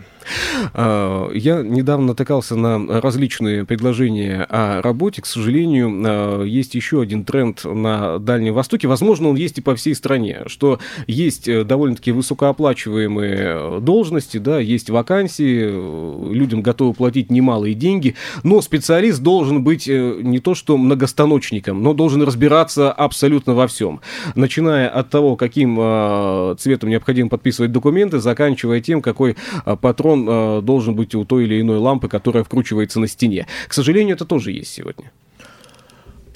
А, 0.73 1.29
я 1.33 1.61
недавно 1.61 2.07
натыкался 2.07 2.55
на 2.55 3.01
различные 3.01 3.65
предложения 3.65 4.45
о 4.49 4.81
работе. 4.81 5.21
К 5.21 5.25
сожалению, 5.25 5.89
а, 6.05 6.43
есть 6.43 6.75
еще 6.75 7.01
один 7.01 7.23
тренд 7.23 7.63
на 7.63 8.19
Дальнем 8.19 8.53
Востоке. 8.53 8.87
Возможно, 8.87 9.29
он 9.29 9.35
есть 9.35 9.57
и 9.57 9.61
по 9.61 9.75
всей 9.75 9.95
стране, 9.95 10.43
что 10.47 10.79
есть 11.07 11.47
э, 11.47 11.63
довольно-таки 11.63 12.11
высокооплачиваемые 12.11 13.79
должности, 13.79 14.37
да, 14.37 14.59
есть 14.59 14.89
вакансии, 14.89 15.69
э, 15.69 16.33
людям 16.33 16.61
готовы 16.61 16.93
платить 16.93 17.29
немалые 17.29 17.75
деньги, 17.75 18.15
но 18.43 18.61
специалист 18.61 19.21
должен 19.21 19.63
быть 19.63 19.87
э, 19.87 20.19
не 20.21 20.39
то 20.39 20.55
что 20.55 20.77
многостаночником, 20.77 21.83
но 21.83 21.93
должен 21.93 22.21
разбираться 22.23 22.91
абсолютно 22.91 23.53
во 23.53 23.67
всем. 23.67 24.01
Начиная 24.35 24.89
от 24.89 25.09
того, 25.09 25.35
каким 25.35 25.77
а, 25.79 26.55
цветом 26.55 26.89
необходимо 26.89 27.29
подписывать 27.29 27.71
документы, 27.71 27.98
документы, 27.99 28.19
заканчивая 28.19 28.81
тем, 28.81 29.01
какой 29.01 29.35
а, 29.65 29.75
патрон 29.75 30.27
а, 30.29 30.61
должен 30.61 30.95
быть 30.95 31.15
у 31.15 31.25
той 31.25 31.43
или 31.43 31.61
иной 31.61 31.77
лампы, 31.77 32.07
которая 32.07 32.43
вкручивается 32.43 32.99
на 32.99 33.07
стене. 33.07 33.45
К 33.67 33.73
сожалению, 33.73 34.15
это 34.15 34.25
тоже 34.25 34.51
есть 34.51 34.71
сегодня. 34.71 35.11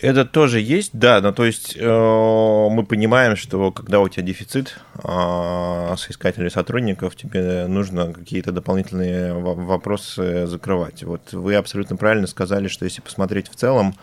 Это 0.01 0.25
тоже 0.25 0.59
есть, 0.59 0.91
да, 0.91 1.21
но 1.21 1.31
то 1.31 1.45
есть 1.45 1.77
э, 1.79 1.87
мы 1.87 2.85
понимаем, 2.85 3.37
что 3.37 3.71
когда 3.71 4.01
у 4.01 4.09
тебя 4.09 4.23
дефицит 4.23 4.77
э, 5.01 5.95
соискателей 5.97 6.51
сотрудников, 6.51 7.15
тебе 7.15 7.67
нужно 7.67 8.11
какие-то 8.11 8.51
дополнительные 8.51 9.33
вопросы 9.33 10.45
закрывать. 10.45 11.03
Вот 11.03 11.31
вы 11.31 11.55
абсолютно 11.55 11.95
правильно 11.95 12.27
сказали, 12.27 12.67
что 12.67 12.83
если 12.83 12.99
посмотреть 12.99 13.49
в 13.49 13.55
целом, 13.55 13.95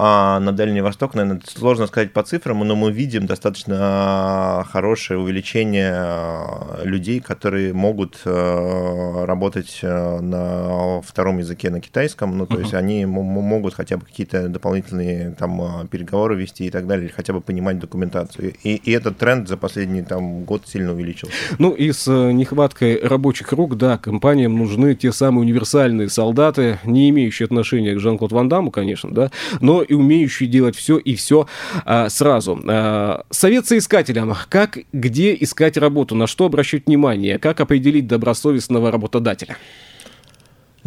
а 0.00 0.38
на 0.38 0.52
Дальний 0.52 0.80
Восток, 0.80 1.14
наверное, 1.14 1.42
сложно 1.44 1.88
сказать 1.88 2.12
по 2.12 2.22
цифрам, 2.22 2.56
но 2.60 2.76
мы 2.76 2.92
видим 2.92 3.26
достаточно 3.26 4.64
хорошее 4.70 5.18
увеличение 5.18 5.90
а, 5.92 6.82
людей, 6.84 7.18
которые 7.18 7.72
могут 7.72 8.20
а, 8.24 9.26
работать 9.26 9.80
а, 9.82 10.20
на 10.20 11.02
втором 11.02 11.38
языке, 11.38 11.70
на 11.70 11.80
китайском. 11.80 12.38
Ну, 12.38 12.46
то 12.46 12.54
uh-huh. 12.54 12.60
есть 12.60 12.74
они 12.74 13.06
могут 13.06 13.74
хотя 13.74 13.96
бы 13.96 14.04
какие-то 14.04 14.48
дополнительные 14.48 15.34
там 15.36 15.88
переговоры 15.88 16.36
вести 16.36 16.66
и 16.66 16.70
так 16.70 16.86
далее, 16.86 17.06
или 17.06 17.12
хотя 17.12 17.32
бы 17.32 17.40
понимать 17.40 17.80
документацию. 17.80 18.54
И, 18.62 18.76
и 18.76 18.92
этот 18.92 19.18
тренд 19.18 19.48
за 19.48 19.56
последний 19.56 20.02
там 20.02 20.44
год 20.44 20.62
сильно 20.68 20.92
увеличился. 20.92 21.34
Ну 21.58 21.72
и 21.72 21.90
с 21.90 22.06
э, 22.06 22.30
нехваткой 22.30 23.00
рабочих 23.02 23.52
рук, 23.52 23.76
да, 23.76 23.98
компаниям 23.98 24.56
нужны 24.56 24.94
те 24.94 25.10
самые 25.10 25.42
универсальные 25.42 26.08
солдаты, 26.08 26.78
не 26.84 27.10
имеющие 27.10 27.46
отношения 27.46 27.96
к 27.96 27.98
Жан-Клод 27.98 28.30
Ван 28.30 28.48
Даму, 28.48 28.70
конечно, 28.70 29.12
да, 29.12 29.32
но 29.60 29.82
и 29.88 29.94
умеющие 29.94 30.48
делать 30.48 30.76
все 30.76 30.98
и 30.98 31.14
все 31.14 31.46
а, 31.84 32.08
сразу. 32.08 32.60
А, 32.66 33.24
совет 33.30 33.66
соискателям. 33.66 34.34
Как, 34.48 34.78
где 34.92 35.36
искать 35.40 35.76
работу, 35.76 36.14
на 36.14 36.26
что 36.26 36.46
обращать 36.46 36.86
внимание, 36.86 37.38
как 37.38 37.60
определить 37.60 38.06
добросовестного 38.06 38.90
работодателя? 38.90 39.56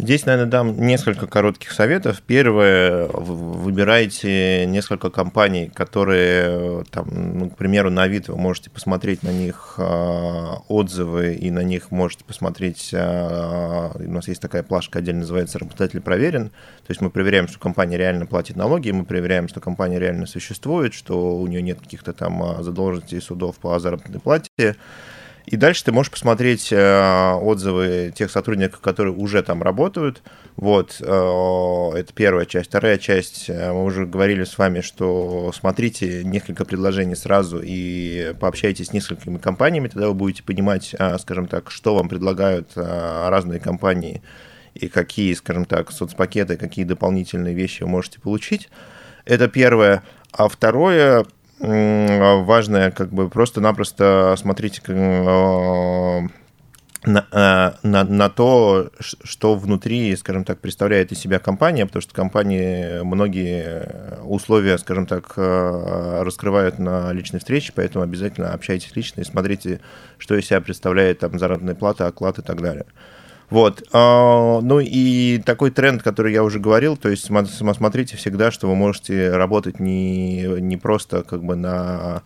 Здесь, 0.02 0.26
наверное, 0.26 0.50
дам 0.50 0.80
несколько 0.80 1.28
коротких 1.28 1.70
советов. 1.70 2.22
Первое, 2.26 3.06
выбирайте 3.06 4.66
несколько 4.66 5.10
компаний, 5.10 5.70
которые, 5.72 6.82
там, 6.90 7.06
ну, 7.38 7.50
к 7.50 7.56
примеру, 7.56 7.88
на 7.88 8.02
Авито 8.02 8.32
вы 8.32 8.38
можете 8.38 8.68
посмотреть 8.68 9.22
на 9.22 9.28
них 9.28 9.74
э, 9.78 10.46
отзывы 10.66 11.34
и 11.34 11.52
на 11.52 11.60
них 11.60 11.92
можете 11.92 12.24
посмотреть, 12.24 12.90
э, 12.92 13.90
у 13.94 14.10
нас 14.10 14.26
есть 14.26 14.42
такая 14.42 14.64
плашка 14.64 14.98
отдельно 14.98 15.20
называется 15.20 15.60
«Работодатель 15.60 16.00
проверен», 16.00 16.48
то 16.48 16.90
есть 16.90 17.00
мы 17.00 17.08
проверяем, 17.08 17.46
что 17.46 17.60
компания 17.60 17.96
реально 17.96 18.26
платит 18.26 18.56
налоги, 18.56 18.90
мы 18.90 19.04
проверяем, 19.04 19.46
что 19.46 19.60
компания 19.60 20.00
реально 20.00 20.26
существует, 20.26 20.94
что 20.94 21.36
у 21.36 21.46
нее 21.46 21.62
нет 21.62 21.78
каких-то 21.78 22.12
там 22.12 22.60
задолженностей 22.64 23.20
судов 23.20 23.58
по 23.58 23.78
заработной 23.78 24.18
плате, 24.18 24.74
и 25.46 25.56
дальше 25.56 25.84
ты 25.84 25.92
можешь 25.92 26.12
посмотреть 26.12 26.72
э, 26.72 27.32
отзывы 27.34 28.12
тех 28.14 28.30
сотрудников, 28.30 28.80
которые 28.80 29.14
уже 29.14 29.42
там 29.42 29.62
работают. 29.62 30.22
Вот, 30.56 30.96
э, 31.00 31.04
это 31.04 32.12
первая 32.14 32.46
часть. 32.46 32.68
Вторая 32.68 32.98
часть, 32.98 33.48
э, 33.48 33.72
мы 33.72 33.84
уже 33.84 34.06
говорили 34.06 34.44
с 34.44 34.56
вами, 34.56 34.80
что 34.80 35.50
смотрите 35.52 36.22
несколько 36.24 36.64
предложений 36.64 37.16
сразу 37.16 37.60
и 37.62 38.34
пообщайтесь 38.38 38.88
с 38.88 38.92
несколькими 38.92 39.38
компаниями, 39.38 39.88
тогда 39.88 40.08
вы 40.08 40.14
будете 40.14 40.42
понимать, 40.42 40.94
э, 40.98 41.18
скажем 41.18 41.48
так, 41.48 41.70
что 41.70 41.96
вам 41.96 42.08
предлагают 42.08 42.70
э, 42.76 43.28
разные 43.28 43.60
компании 43.60 44.22
и 44.74 44.88
какие, 44.88 45.34
скажем 45.34 45.64
так, 45.64 45.90
соцпакеты, 45.90 46.56
какие 46.56 46.84
дополнительные 46.84 47.54
вещи 47.54 47.82
вы 47.82 47.88
можете 47.88 48.20
получить. 48.20 48.68
Это 49.24 49.48
первое. 49.48 50.02
А 50.32 50.48
второе, 50.48 51.26
важное, 51.62 52.90
как 52.90 53.10
бы 53.10 53.28
просто-напросто 53.28 54.34
смотрите 54.36 54.82
э, 54.88 56.20
на, 57.04 57.26
э, 57.30 57.72
на, 57.82 58.04
на 58.04 58.28
то, 58.28 58.90
что 59.00 59.54
внутри, 59.54 60.14
скажем 60.16 60.44
так, 60.44 60.58
представляет 60.58 61.12
из 61.12 61.20
себя 61.20 61.38
компания, 61.38 61.86
потому 61.86 62.02
что 62.02 62.14
компании 62.14 63.02
многие 63.02 64.20
условия, 64.24 64.76
скажем 64.78 65.06
так, 65.06 65.34
раскрывают 65.36 66.78
на 66.78 67.12
личной 67.12 67.38
встрече, 67.38 67.72
поэтому 67.74 68.04
обязательно 68.04 68.52
общайтесь 68.52 68.94
лично 68.96 69.20
и 69.20 69.24
смотрите, 69.24 69.80
что 70.18 70.34
из 70.34 70.46
себя 70.46 70.60
представляет 70.60 71.20
там 71.20 71.38
заработная 71.38 71.74
плата, 71.74 72.06
оклад 72.06 72.38
и 72.38 72.42
так 72.42 72.60
далее. 72.60 72.86
Вот. 73.52 73.82
А, 73.92 74.60
ну 74.62 74.80
и 74.80 75.36
такой 75.44 75.70
тренд, 75.70 76.02
который 76.02 76.32
я 76.32 76.42
уже 76.42 76.58
говорил, 76.58 76.96
то 76.96 77.10
есть 77.10 77.26
смотрите 77.26 78.16
всегда, 78.16 78.50
что 78.50 78.66
вы 78.66 78.74
можете 78.74 79.30
работать 79.30 79.78
не, 79.78 80.44
не 80.60 80.78
просто 80.78 81.22
как 81.22 81.44
бы 81.44 81.54
на 81.54 82.22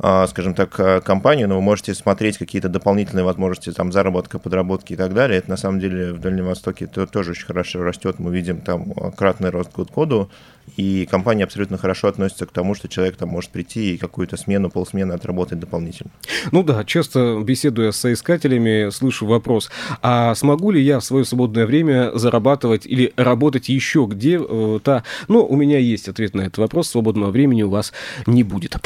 а, 0.00 0.26
скажем 0.26 0.54
так, 0.54 1.04
компанию, 1.04 1.48
но 1.48 1.54
вы 1.54 1.60
можете 1.60 1.94
смотреть 1.94 2.38
какие-то 2.38 2.68
дополнительные 2.68 3.24
возможности 3.24 3.70
там 3.70 3.92
заработка, 3.92 4.40
подработки 4.40 4.94
и 4.94 4.96
так 4.96 5.14
далее. 5.14 5.38
Это 5.38 5.50
на 5.50 5.56
самом 5.56 5.78
деле 5.78 6.12
в 6.12 6.18
Дальнем 6.18 6.46
Востоке 6.46 6.86
это 6.86 7.06
тоже 7.06 7.30
очень 7.30 7.46
хорошо 7.46 7.84
растет. 7.84 8.18
Мы 8.18 8.32
видим 8.32 8.60
там 8.60 8.92
кратный 9.16 9.50
рост 9.50 9.72
год 9.72 9.92
к 9.92 9.94
году. 9.94 10.28
И 10.76 11.06
компания 11.06 11.44
абсолютно 11.44 11.78
хорошо 11.78 12.08
относится 12.08 12.46
к 12.46 12.52
тому, 12.52 12.74
что 12.74 12.88
человек 12.88 13.16
там 13.16 13.28
может 13.28 13.50
прийти 13.50 13.94
и 13.94 13.98
какую-то 13.98 14.36
смену, 14.36 14.70
полсмены 14.70 15.12
отработать 15.12 15.58
дополнительно. 15.58 16.10
Ну 16.52 16.62
да, 16.62 16.84
часто 16.84 17.40
беседуя 17.42 17.90
с 17.90 17.96
соискателями, 17.96 18.90
слышу 18.90 19.26
вопрос, 19.26 19.70
а 20.02 20.34
смогу 20.34 20.70
ли 20.70 20.82
я 20.82 21.00
в 21.00 21.04
свое 21.04 21.24
свободное 21.24 21.66
время 21.66 22.10
зарабатывать 22.14 22.86
или 22.86 23.12
работать 23.16 23.68
еще 23.68 24.06
где-то? 24.08 25.04
Ну, 25.28 25.44
у 25.44 25.56
меня 25.56 25.78
есть 25.78 26.08
ответ 26.08 26.34
на 26.34 26.42
этот 26.42 26.58
вопрос, 26.58 26.88
свободного 26.88 27.30
времени 27.30 27.62
у 27.62 27.70
вас 27.70 27.92
не 28.26 28.42
будет. 28.42 28.76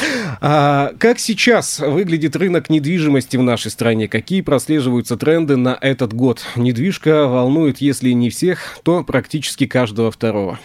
А 0.41 0.93
как 0.99 1.19
сейчас 1.19 1.81
выглядит 1.81 2.37
рынок 2.37 2.71
недвижимости 2.71 3.37
в 3.37 3.43
нашей 3.43 3.71
стране? 3.71 4.09
Какие 4.09 4.41
прослеживаются 4.41 5.17
тренды 5.17 5.57
на 5.57 5.77
этот 5.81 6.13
год? 6.13 6.45
Недвижка 6.57 7.27
волнует, 7.27 7.79
если 7.79 8.11
не 8.11 8.31
всех, 8.31 8.79
то 8.83 9.05
практически 9.05 9.67
каждого 9.67 10.11
второго. 10.11 10.59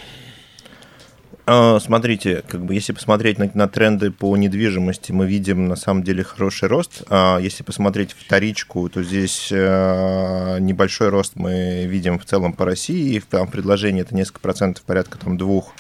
А, 1.50 1.80
смотрите, 1.80 2.44
как 2.46 2.66
бы 2.66 2.74
если 2.74 2.92
посмотреть 2.92 3.40
на, 3.40 3.50
на 3.54 3.70
тренды 3.70 4.12
по 4.12 4.36
недвижимости, 4.36 5.14
мы 5.14 5.28
видим 5.28 5.70
на 5.70 5.78
самом 5.78 6.04
деле 6.04 6.22
хороший 6.22 6.68
рост. 6.68 7.04
А 7.10 7.38
если 7.38 7.64
посмотреть 7.64 8.12
вторичку, 8.12 8.90
то 8.90 9.02
здесь 9.02 9.48
э, 9.50 10.58
небольшой 10.60 11.08
рост 11.08 11.38
мы 11.38 11.86
видим 11.86 12.20
в 12.20 12.26
целом 12.26 12.52
по 12.52 12.66
России. 12.66 13.24
Там 13.30 13.48
предложение 13.48 14.02
это 14.02 14.14
несколько 14.14 14.42
процентов, 14.42 14.84
порядка 14.84 15.18
там 15.20 15.38
двух. 15.38 15.72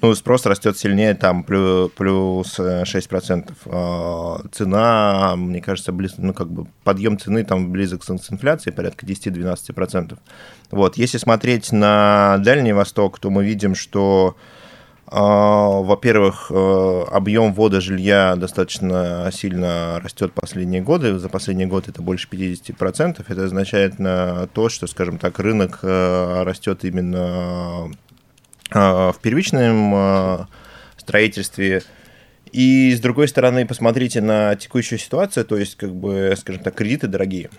Ну, 0.00 0.14
спрос 0.14 0.46
растет 0.46 0.78
сильнее, 0.78 1.12
там 1.12 1.44
плюс, 1.44 1.90
плюс 1.94 2.58
6%. 2.58 3.52
А, 3.66 4.40
цена, 4.50 5.34
мне 5.36 5.60
кажется, 5.60 5.92
близ, 5.92 6.14
ну, 6.16 6.32
как 6.32 6.50
бы 6.50 6.66
подъем 6.84 7.18
цены 7.18 7.44
там 7.44 7.70
близок 7.70 8.02
с 8.02 8.10
инфляцией, 8.32 8.74
порядка 8.74 9.04
10-12%. 9.04 10.16
Вот, 10.70 10.96
если 10.96 11.18
смотреть 11.18 11.70
на 11.70 12.38
Дальний 12.38 12.72
Восток, 12.72 13.18
то 13.18 13.28
мы 13.28 13.44
видим, 13.44 13.74
что 13.74 14.38
а, 14.38 14.61
во-первых, 15.20 16.50
э, 16.50 17.04
объем 17.10 17.52
ввода 17.52 17.82
жилья 17.82 18.34
достаточно 18.34 19.28
сильно 19.30 20.00
растет 20.00 20.32
последние 20.32 20.80
годы. 20.80 21.18
За 21.18 21.28
последний 21.28 21.66
год 21.66 21.88
это 21.88 22.00
больше 22.00 22.28
50%. 22.28 23.22
Это 23.28 23.44
означает 23.44 23.98
на 23.98 24.46
то, 24.48 24.70
что, 24.70 24.86
скажем 24.86 25.18
так, 25.18 25.38
рынок 25.38 25.80
э, 25.82 26.42
растет 26.44 26.84
именно 26.84 27.90
э, 28.70 28.78
в 28.78 29.16
первичном 29.20 30.48
строительстве. 30.96 31.82
И 32.52 32.94
с 32.94 33.00
другой 33.00 33.28
стороны, 33.28 33.66
посмотрите 33.66 34.22
на 34.22 34.56
текущую 34.56 34.98
ситуацию, 34.98 35.44
то 35.44 35.58
есть, 35.58 35.76
как 35.76 35.94
бы, 35.94 36.34
скажем 36.38 36.62
так, 36.62 36.74
кредиты 36.74 37.06
дорогие. 37.06 37.50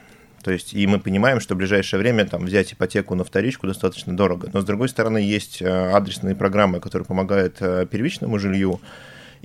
То 0.44 0.52
есть, 0.52 0.74
и 0.74 0.86
мы 0.86 1.00
понимаем, 1.00 1.40
что 1.40 1.56
в 1.56 1.58
ближайшее 1.58 2.00
время 2.00 2.26
там, 2.26 2.46
взять 2.46 2.74
ипотеку 2.74 3.16
на 3.16 3.24
вторичку 3.24 3.66
достаточно 3.66 4.16
дорого. 4.16 4.50
Но, 4.54 4.62
с 4.62 4.66
другой 4.66 4.90
стороны, 4.90 5.18
есть 5.18 5.62
э, 5.62 5.68
адресные 5.68 6.36
программы, 6.36 6.82
которые 6.82 7.06
помогают 7.06 7.58
э, 7.62 7.88
первичному 7.90 8.38
жилью. 8.38 8.82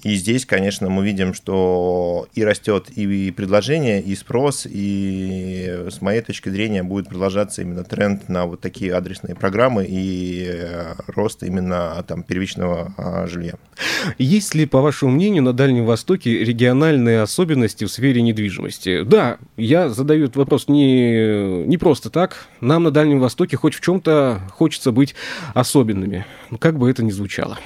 И 0.03 0.15
здесь, 0.15 0.47
конечно, 0.47 0.89
мы 0.89 1.05
видим, 1.05 1.35
что 1.35 2.29
и 2.33 2.45
растет 2.45 2.89
и 2.91 3.33
предложение, 3.33 4.01
и 4.01 4.15
спрос, 4.15 4.65
и 4.69 5.87
с 5.91 6.01
моей 6.01 6.21
точки 6.21 6.49
зрения 6.51 6.85
будет 6.85 7.09
продолжаться 7.09 7.63
именно 7.63 7.83
тренд 7.83 8.29
на 8.29 8.47
вот 8.47 8.61
такие 8.61 8.95
адресные 8.95 9.35
программы 9.35 9.87
и 9.89 10.47
э, 10.49 10.95
рост 11.09 11.43
именно 11.43 12.05
там 12.07 12.23
первичного 12.23 12.95
а, 12.97 13.27
жилья. 13.27 13.55
Есть 14.19 14.55
ли, 14.55 14.67
по 14.67 14.81
вашему 14.81 15.11
мнению, 15.11 15.43
на 15.43 15.53
Дальнем 15.53 15.85
Востоке 15.85 16.45
региональные 16.45 17.23
особенности 17.23 17.85
в 17.85 17.91
сфере 17.91 18.23
недвижимости? 18.23 19.03
Да, 19.03 19.39
я 19.57 19.89
задаю 19.89 20.27
этот 20.27 20.37
вопрос 20.37 20.69
не, 20.69 21.65
не 21.65 21.77
просто 21.77 22.09
так. 22.09 22.47
Нам 22.61 22.85
на 22.85 22.93
Дальнем 22.93 23.19
Востоке 23.19 23.57
хоть 23.57 23.75
в 23.75 23.81
чем-то 23.81 24.43
хочется 24.53 24.93
быть 24.93 25.17
особенными, 25.55 26.25
как 26.61 26.79
бы 26.79 26.89
это 26.89 27.03
ни 27.03 27.11
звучало. 27.11 27.59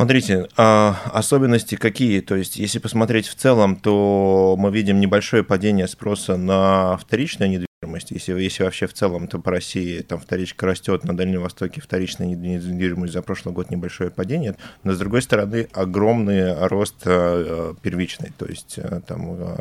Смотрите, 0.00 0.48
а 0.56 0.96
особенности 1.12 1.74
какие? 1.74 2.20
То 2.22 2.34
есть, 2.34 2.56
если 2.56 2.78
посмотреть 2.78 3.28
в 3.28 3.34
целом, 3.34 3.76
то 3.76 4.56
мы 4.58 4.72
видим 4.72 4.98
небольшое 4.98 5.44
падение 5.44 5.86
спроса 5.86 6.38
на 6.38 6.96
вторичную 6.96 7.50
недвижимость. 7.50 8.10
Если, 8.10 8.32
если 8.40 8.62
вообще 8.62 8.86
в 8.86 8.94
целом, 8.94 9.28
то 9.28 9.38
по 9.38 9.50
России 9.50 10.00
там 10.00 10.18
вторичка 10.18 10.64
растет, 10.64 11.04
на 11.04 11.14
Дальнем 11.14 11.42
Востоке 11.42 11.82
вторичная 11.82 12.28
недвижимость 12.28 13.12
за 13.12 13.20
прошлый 13.20 13.54
год 13.54 13.68
небольшое 13.68 14.08
падение. 14.10 14.56
Но, 14.84 14.94
с 14.94 14.98
другой 14.98 15.20
стороны, 15.20 15.68
огромный 15.74 16.66
рост 16.68 17.02
э, 17.04 17.74
первичной, 17.82 18.32
то 18.38 18.46
есть 18.46 18.78
э, 18.78 19.02
там 19.06 19.34
э, 19.34 19.54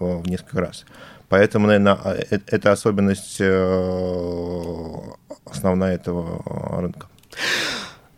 в 0.00 0.28
несколько 0.28 0.60
раз. 0.60 0.84
Поэтому, 1.30 1.66
наверное, 1.68 1.96
это 2.28 2.72
особенность 2.72 3.40
основная 5.46 5.94
этого 5.94 6.42
рынка. 6.78 7.06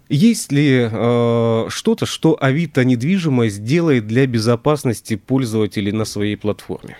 Есть 0.09 0.53
ли 0.53 0.89
э, 0.91 1.67
что-то, 1.69 2.07
что 2.07 2.37
Авито 2.41 2.85
недвижимость 2.85 3.63
делает 3.63 4.07
для 4.07 4.27
безопасности 4.27 5.17
пользователей 5.17 5.93
на 5.93 6.05
своей 6.05 6.37
платформе? 6.37 6.97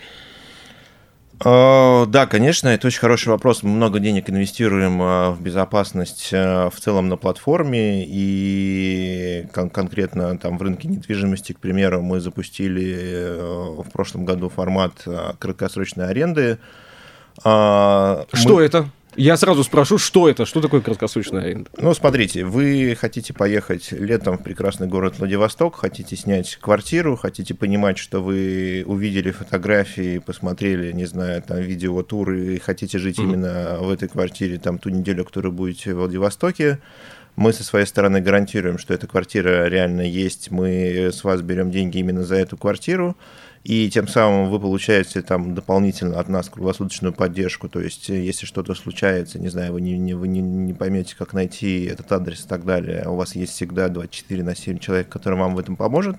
Uh, 1.39 2.05
да, 2.07 2.27
конечно, 2.27 2.67
это 2.67 2.87
очень 2.87 2.99
хороший 2.99 3.29
вопрос. 3.29 3.63
Мы 3.63 3.69
много 3.69 3.99
денег 3.99 4.29
инвестируем 4.29 5.01
uh, 5.01 5.33
в 5.33 5.41
безопасность 5.41 6.33
uh, 6.33 6.69
в 6.69 6.77
целом 6.81 7.07
на 7.07 7.15
платформе 7.15 8.05
и 8.05 9.47
кон- 9.53 9.69
конкретно 9.69 10.37
там 10.37 10.57
в 10.57 10.61
рынке 10.61 10.89
недвижимости, 10.89 11.53
к 11.53 11.59
примеру, 11.59 12.01
мы 12.01 12.19
запустили 12.19 13.81
в 13.81 13.89
прошлом 13.89 14.25
году 14.25 14.49
формат 14.49 15.07
краткосрочной 15.39 16.09
аренды. 16.09 16.57
Что 17.39 18.25
мы... 18.33 18.61
это? 18.61 18.89
Я 19.15 19.37
сразу 19.37 19.63
спрошу, 19.63 19.97
что 19.97 20.29
это? 20.29 20.45
Что 20.45 20.61
такое 20.61 20.81
краткосрочная 20.81 21.41
аренда? 21.41 21.69
Ну, 21.77 21.93
смотрите, 21.93 22.45
вы 22.45 22.95
хотите 22.99 23.33
поехать 23.33 23.91
летом 23.91 24.37
в 24.37 24.43
прекрасный 24.43 24.87
город 24.87 25.15
Владивосток, 25.19 25.75
хотите 25.75 26.15
снять 26.15 26.57
квартиру, 26.57 27.15
хотите 27.15 27.53
понимать, 27.53 27.97
что 27.97 28.21
вы 28.21 28.83
увидели 28.85 29.31
фотографии, 29.31 30.19
посмотрели, 30.19 30.91
не 30.91 31.05
знаю, 31.05 31.41
там, 31.41 31.57
видеотуры, 31.57 32.55
и 32.55 32.59
хотите 32.59 32.99
жить 32.99 33.19
mm-hmm. 33.19 33.23
именно 33.23 33.77
в 33.79 33.89
этой 33.89 34.07
квартире 34.07 34.57
там 34.57 34.77
ту 34.77 34.89
неделю, 34.89 35.25
которую 35.25 35.51
будете 35.51 35.93
в 35.93 35.97
Владивостоке. 35.97 36.79
Мы 37.35 37.53
со 37.53 37.63
своей 37.63 37.85
стороны 37.85 38.21
гарантируем, 38.21 38.77
что 38.77 38.93
эта 38.93 39.07
квартира 39.07 39.67
реально 39.67 40.01
есть, 40.01 40.51
мы 40.51 41.09
с 41.11 41.23
вас 41.23 41.41
берем 41.41 41.71
деньги 41.71 41.97
именно 41.97 42.23
за 42.23 42.35
эту 42.35 42.57
квартиру 42.57 43.15
и 43.63 43.89
тем 43.89 44.07
самым 44.07 44.49
вы 44.49 44.59
получаете 44.59 45.21
там 45.21 45.53
дополнительно 45.53 46.19
от 46.19 46.29
нас 46.29 46.49
круглосуточную 46.49 47.13
поддержку, 47.13 47.67
то 47.67 47.81
есть 47.81 48.09
э, 48.09 48.23
если 48.23 48.45
что-то 48.45 48.73
случается, 48.73 49.37
не 49.39 49.49
знаю, 49.49 49.73
вы 49.73 49.81
не, 49.81 49.97
не, 49.97 50.13
вы 50.13 50.27
не, 50.27 50.41
не 50.41 50.73
поймете, 50.73 51.15
как 51.17 51.33
найти 51.33 51.85
этот 51.85 52.11
адрес 52.11 52.45
и 52.45 52.47
так 52.47 52.65
далее, 52.65 53.03
у 53.07 53.15
вас 53.15 53.35
есть 53.35 53.53
всегда 53.53 53.89
24 53.89 54.43
на 54.43 54.55
7 54.55 54.79
человек, 54.79 55.09
который 55.09 55.37
вам 55.37 55.55
в 55.55 55.59
этом 55.59 55.75
поможет. 55.75 56.17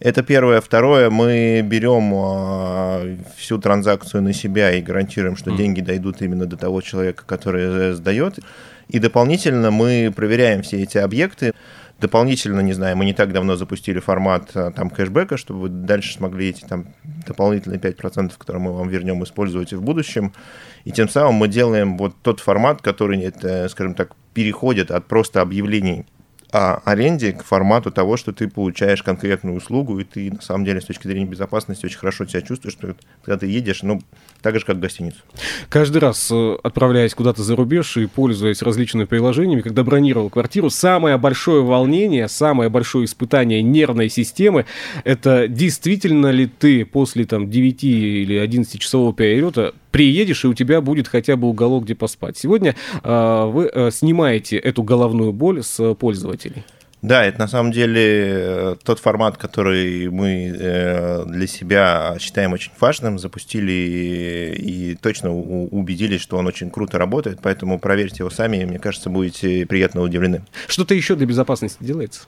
Это 0.00 0.22
первое. 0.22 0.60
Второе, 0.60 1.08
мы 1.08 1.62
берем 1.62 2.12
а, 2.14 3.16
всю 3.36 3.58
транзакцию 3.58 4.22
на 4.22 4.32
себя 4.32 4.72
и 4.72 4.82
гарантируем, 4.82 5.36
что 5.36 5.50
mm. 5.50 5.56
деньги 5.56 5.80
дойдут 5.80 6.20
именно 6.20 6.46
до 6.46 6.56
того 6.56 6.80
человека, 6.80 7.24
который 7.24 7.62
э, 7.62 7.92
сдает. 7.94 8.40
И 8.88 8.98
дополнительно 8.98 9.70
мы 9.70 10.12
проверяем 10.14 10.62
все 10.62 10.82
эти 10.82 10.98
объекты. 10.98 11.52
Дополнительно, 12.00 12.60
не 12.60 12.72
знаю, 12.72 12.96
мы 12.96 13.04
не 13.04 13.14
так 13.14 13.32
давно 13.32 13.56
запустили 13.56 14.00
формат 14.00 14.50
а, 14.54 14.72
там 14.72 14.90
кэшбэка, 14.90 15.36
чтобы 15.36 15.60
вы 15.60 15.68
дальше 15.68 16.14
смогли 16.14 16.48
эти 16.48 16.64
там 16.64 16.86
дополнительные 17.26 17.78
5%, 17.78 18.32
которые 18.36 18.62
мы 18.62 18.72
вам 18.72 18.88
вернем, 18.88 19.22
использовать 19.22 19.72
в 19.72 19.80
будущем. 19.80 20.32
И 20.84 20.90
тем 20.90 21.08
самым 21.08 21.34
мы 21.34 21.48
делаем 21.48 21.96
вот 21.96 22.14
тот 22.22 22.40
формат, 22.40 22.82
который, 22.82 23.22
это, 23.22 23.68
скажем 23.68 23.94
так, 23.94 24.12
переходит 24.34 24.90
от 24.90 25.06
просто 25.06 25.40
объявлений 25.40 26.04
о 26.54 26.80
аренде 26.84 27.32
к 27.32 27.42
формату 27.42 27.90
того, 27.90 28.16
что 28.16 28.32
ты 28.32 28.46
получаешь 28.46 29.02
конкретную 29.02 29.56
услугу, 29.56 29.98
и 29.98 30.04
ты, 30.04 30.30
на 30.30 30.40
самом 30.40 30.64
деле, 30.64 30.80
с 30.80 30.84
точки 30.84 31.08
зрения 31.08 31.26
безопасности 31.26 31.84
очень 31.84 31.98
хорошо 31.98 32.26
себя 32.26 32.42
чувствуешь, 32.42 32.74
что 32.74 32.94
когда 33.24 33.38
ты 33.38 33.46
едешь, 33.48 33.82
ну, 33.82 34.00
так 34.40 34.56
же, 34.56 34.64
как 34.64 34.76
в 34.76 34.78
гостиницу. 34.78 35.18
Каждый 35.68 35.98
раз, 35.98 36.30
э, 36.30 36.56
отправляясь 36.62 37.12
куда-то 37.14 37.42
за 37.42 37.56
рубеж 37.56 37.96
и 37.96 38.06
пользуясь 38.06 38.62
различными 38.62 39.04
приложениями, 39.04 39.62
когда 39.62 39.82
бронировал 39.82 40.30
квартиру, 40.30 40.70
самое 40.70 41.18
большое 41.18 41.64
волнение, 41.64 42.28
самое 42.28 42.70
большое 42.70 43.06
испытание 43.06 43.60
нервной 43.60 44.08
системы, 44.08 44.64
это 45.02 45.48
действительно 45.48 46.30
ли 46.30 46.46
ты 46.46 46.84
после 46.84 47.24
там 47.24 47.50
9 47.50 47.82
или 47.82 48.36
11 48.36 48.80
часового 48.80 49.12
перелета 49.12 49.74
приедешь, 49.94 50.44
и 50.44 50.48
у 50.48 50.54
тебя 50.54 50.80
будет 50.80 51.06
хотя 51.06 51.36
бы 51.36 51.46
уголок, 51.46 51.84
где 51.84 51.94
поспать. 51.94 52.36
Сегодня 52.36 52.74
э, 53.04 53.44
вы 53.44 53.70
э, 53.72 53.92
снимаете 53.92 54.56
эту 54.56 54.82
головную 54.82 55.32
боль 55.32 55.62
с 55.62 55.94
пользователей. 55.94 56.64
Да, 57.00 57.24
это 57.24 57.38
на 57.38 57.46
самом 57.46 57.70
деле 57.70 58.02
э, 58.02 58.76
тот 58.82 58.98
формат, 58.98 59.36
который 59.36 60.10
мы 60.10 60.52
э, 60.52 61.24
для 61.26 61.46
себя 61.46 62.16
считаем 62.18 62.54
очень 62.54 62.72
важным, 62.80 63.20
запустили 63.20 64.56
и 64.58 64.96
точно 65.00 65.32
убедились, 65.32 66.22
что 66.22 66.38
он 66.38 66.48
очень 66.48 66.70
круто 66.70 66.98
работает, 66.98 67.38
поэтому 67.40 67.78
проверьте 67.78 68.16
его 68.24 68.30
сами, 68.30 68.56
и, 68.56 68.64
мне 68.64 68.80
кажется, 68.80 69.10
будете 69.10 69.64
приятно 69.64 70.00
удивлены. 70.00 70.42
Что-то 70.66 70.94
еще 70.96 71.14
для 71.14 71.26
безопасности 71.26 71.78
делается? 71.78 72.22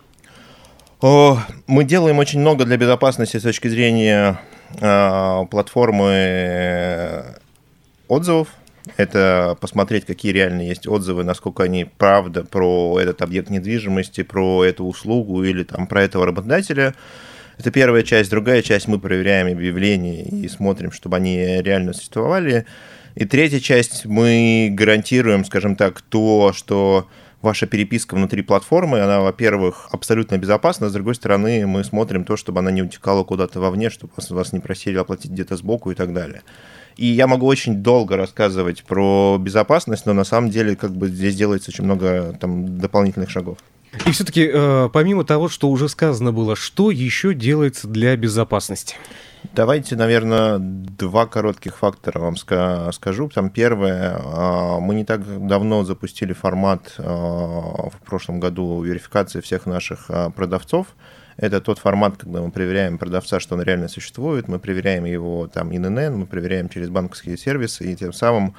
Мы 1.03 1.85
делаем 1.85 2.19
очень 2.21 2.39
много 2.39 2.65
для 2.65 2.77
безопасности 2.77 3.39
с 3.39 3.43
точки 3.43 3.67
зрения 3.67 4.41
э, 4.81 5.47
платформы 5.51 7.35
отзывов, 8.09 8.49
это 8.97 9.57
посмотреть, 9.61 10.05
какие 10.05 10.33
реально 10.33 10.63
есть 10.63 10.87
отзывы, 10.87 11.25
насколько 11.25 11.65
они 11.65 11.85
правда 11.85 12.45
про 12.45 12.99
этот 13.01 13.23
объект 13.23 13.51
недвижимости, 13.51 14.23
про 14.23 14.65
эту 14.65 14.85
услугу 14.85 15.43
или 15.43 15.65
там 15.65 15.87
про 15.87 16.03
этого 16.03 16.27
работодателя. 16.27 16.95
Это 17.59 17.71
первая 17.71 18.03
часть. 18.03 18.31
Другая 18.31 18.63
часть 18.63 18.87
мы 18.87 19.01
проверяем 19.01 19.49
объявления 19.49 20.25
и 20.25 20.47
смотрим, 20.49 20.93
чтобы 20.93 21.17
они 21.17 21.63
реально 21.63 21.95
существовали. 21.95 22.67
И 23.15 23.25
третья 23.25 23.61
часть 23.61 24.05
мы 24.05 24.69
гарантируем, 24.73 25.45
скажем 25.45 25.75
так, 25.75 26.03
то, 26.03 26.53
что 26.55 27.09
ваша 27.41 27.67
переписка 27.67 28.15
внутри 28.15 28.43
платформы, 28.43 29.01
она, 29.01 29.21
во-первых, 29.21 29.89
абсолютно 29.91 30.37
безопасна, 30.37 30.91
с 30.91 30.93
другой 30.93 31.15
стороны, 31.15 31.67
мы 31.67 31.83
смотрим 31.83 32.25
то, 32.25 32.37
чтобы 32.37 32.61
она 32.61 32.71
не 32.71 32.83
утекала 32.83 33.25
куда-то 33.25 33.61
вовне, 33.61 33.89
чтобы 33.89 34.13
вас, 34.17 34.53
не 34.53 34.61
просили 34.61 34.99
оплатить 34.99 35.31
где-то 35.31 35.57
сбоку 35.57 35.91
и 35.91 35.95
так 35.95 36.13
далее. 36.13 36.43
И 36.97 37.07
я 37.07 37.27
могу 37.27 37.47
очень 37.47 37.83
долго 37.83 38.17
рассказывать 38.17 38.85
про 38.85 39.37
безопасность, 39.39 40.07
но 40.07 40.13
на 40.13 40.25
самом 40.25 40.51
деле 40.51 40.77
как 40.77 40.93
бы 40.93 41.09
здесь 41.09 41.37
делается 41.37 41.71
очень 41.71 41.85
много 41.85 42.37
там 42.41 42.79
дополнительных 42.79 43.31
шагов. 43.31 43.59
И 44.07 44.11
все-таки, 44.11 44.51
э, 44.53 44.89
помимо 44.93 45.25
того, 45.25 45.49
что 45.49 45.69
уже 45.71 45.89
сказано 45.89 46.33
было, 46.33 46.57
что 46.57 46.91
еще 46.91 47.35
делается 47.35 47.89
для 47.89 48.17
безопасности? 48.17 48.97
Давайте, 49.55 49.97
наверное, 49.97 50.59
два 50.59 51.27
коротких 51.27 51.77
фактора 51.77 52.19
вам 52.19 52.37
скажу. 52.37 53.29
Там 53.29 53.51
первое, 53.51 54.19
а, 54.23 54.81
мы 54.81 54.95
не 54.95 55.05
так 55.05 55.47
давно 55.47 55.85
запустили 55.85 56.33
формат 56.33 56.95
а, 56.99 57.89
в 57.91 57.99
прошлом 58.05 58.41
году 58.41 58.83
верификации 58.83 59.41
всех 59.41 59.67
наших 59.67 60.07
а, 60.09 60.31
продавцов. 60.31 60.89
Это 61.37 61.61
тот 61.61 61.79
формат, 61.79 62.17
когда 62.17 62.41
мы 62.41 62.51
проверяем 62.51 62.99
продавца, 62.99 63.41
что 63.41 63.55
он 63.55 63.63
реально 63.63 63.89
существует, 63.89 64.49
мы 64.49 64.59
проверяем 64.59 65.05
его 65.05 65.49
там 65.49 65.75
ИНН, 65.75 66.17
мы 66.17 66.27
проверяем 66.27 66.69
через 66.69 66.89
банковские 66.89 67.37
сервисы, 67.37 67.85
и 67.85 67.97
тем 67.97 68.13
самым 68.13 68.55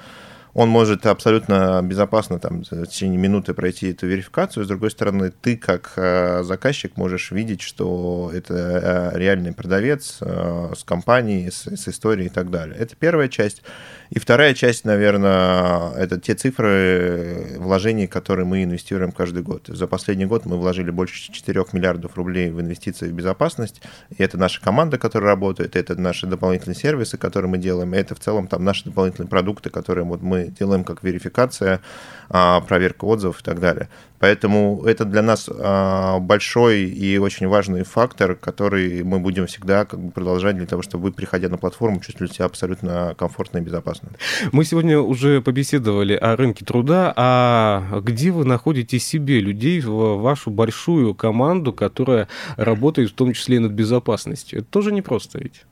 он 0.58 0.70
может 0.70 1.06
абсолютно 1.06 1.82
безопасно 1.84 2.40
там, 2.40 2.64
в 2.64 2.88
течение 2.88 3.20
минуты 3.20 3.54
пройти 3.54 3.92
эту 3.92 4.08
верификацию. 4.08 4.66
С 4.66 4.68
другой 4.68 4.90
стороны, 4.90 5.30
ты 5.30 5.56
как 5.56 5.94
э, 5.98 6.42
заказчик 6.44 6.98
можешь 6.98 7.30
видеть, 7.30 7.62
что 7.62 8.32
это 8.34 8.54
э, 9.14 9.20
реальный 9.20 9.54
продавец 9.54 10.18
э, 10.20 10.74
с 10.76 10.84
компанией, 10.84 11.52
с, 11.52 11.68
с 11.68 11.88
историей 11.88 12.26
и 12.26 12.32
так 12.32 12.50
далее. 12.50 12.76
Это 12.76 12.96
первая 12.96 13.28
часть. 13.28 13.62
И 14.10 14.20
вторая 14.20 14.54
часть, 14.54 14.86
наверное, 14.86 15.92
это 15.94 16.20
те 16.20 16.34
цифры 16.34 17.56
вложений, 17.58 18.08
которые 18.08 18.46
мы 18.46 18.64
инвестируем 18.64 19.12
каждый 19.12 19.44
год. 19.44 19.68
За 19.68 19.88
последний 19.88 20.26
год 20.26 20.46
мы 20.46 20.58
вложили 20.58 20.92
больше 20.92 21.32
4 21.32 21.66
миллиардов 21.74 22.16
рублей 22.16 22.50
в 22.50 22.62
инвестиции 22.62 23.10
в 23.10 23.14
безопасность. 23.14 23.82
И 24.18 24.24
это 24.24 24.38
наша 24.38 24.62
команда, 24.62 24.98
которая 24.98 25.32
работает, 25.32 25.76
это 25.76 26.00
наши 26.00 26.28
дополнительные 26.28 26.76
сервисы, 26.76 27.18
которые 27.18 27.52
мы 27.52 27.58
делаем, 27.58 27.94
и 27.94 27.98
это 27.98 28.16
в 28.16 28.20
целом 28.20 28.48
там 28.48 28.64
наши 28.64 28.86
дополнительные 28.86 29.30
продукты, 29.30 29.70
которые 29.70 30.06
вот 30.06 30.22
мы 30.22 30.48
делаем 30.48 30.84
как 30.84 31.04
верификация, 31.04 31.82
а, 32.30 32.62
проверка 32.62 33.06
отзывов 33.06 33.42
и 33.42 33.44
так 33.44 33.60
далее. 33.60 33.90
Поэтому 34.20 34.84
это 34.86 35.06
для 35.06 35.22
нас 35.22 35.48
а, 35.50 36.20
большой 36.20 36.86
и 36.86 37.18
очень 37.18 37.48
важный 37.48 37.84
фактор, 37.84 38.36
который 38.36 39.04
мы 39.04 39.20
будем 39.20 39.48
всегда 39.48 39.86
как 39.86 40.00
бы 40.00 40.12
продолжать 40.12 40.58
для 40.58 40.66
того, 40.66 40.82
чтобы 40.82 41.06
вы, 41.06 41.12
приходя 41.12 41.50
на 41.50 41.58
платформу, 41.58 42.00
чувствовали 42.00 42.32
себя 42.32 42.46
абсолютно 42.46 43.16
комфортно 43.18 43.60
и 43.60 43.62
безопасно. 43.62 43.97
Мы 44.52 44.66
сегодня 44.66 45.00
уже 45.00 45.42
побеседовали 45.42 46.14
о 46.14 46.36
рынке 46.36 46.66
труда, 46.66 47.14
а 47.16 48.02
где 48.02 48.32
вы 48.32 48.46
находите 48.46 49.00
себе 49.00 49.40
людей 49.40 49.82
в 49.82 50.18
вашу 50.18 50.50
большую 50.50 51.16
команду, 51.16 51.74
которая 51.74 52.28
работает 52.56 53.12
в 53.12 53.14
том 53.14 53.34
числе 53.34 53.58
и 53.58 53.60
над 53.60 53.72
безопасностью? 53.72 54.60
Это 54.60 54.68
тоже 54.70 54.92
непросто 54.92 55.40
ведь? 55.40 55.66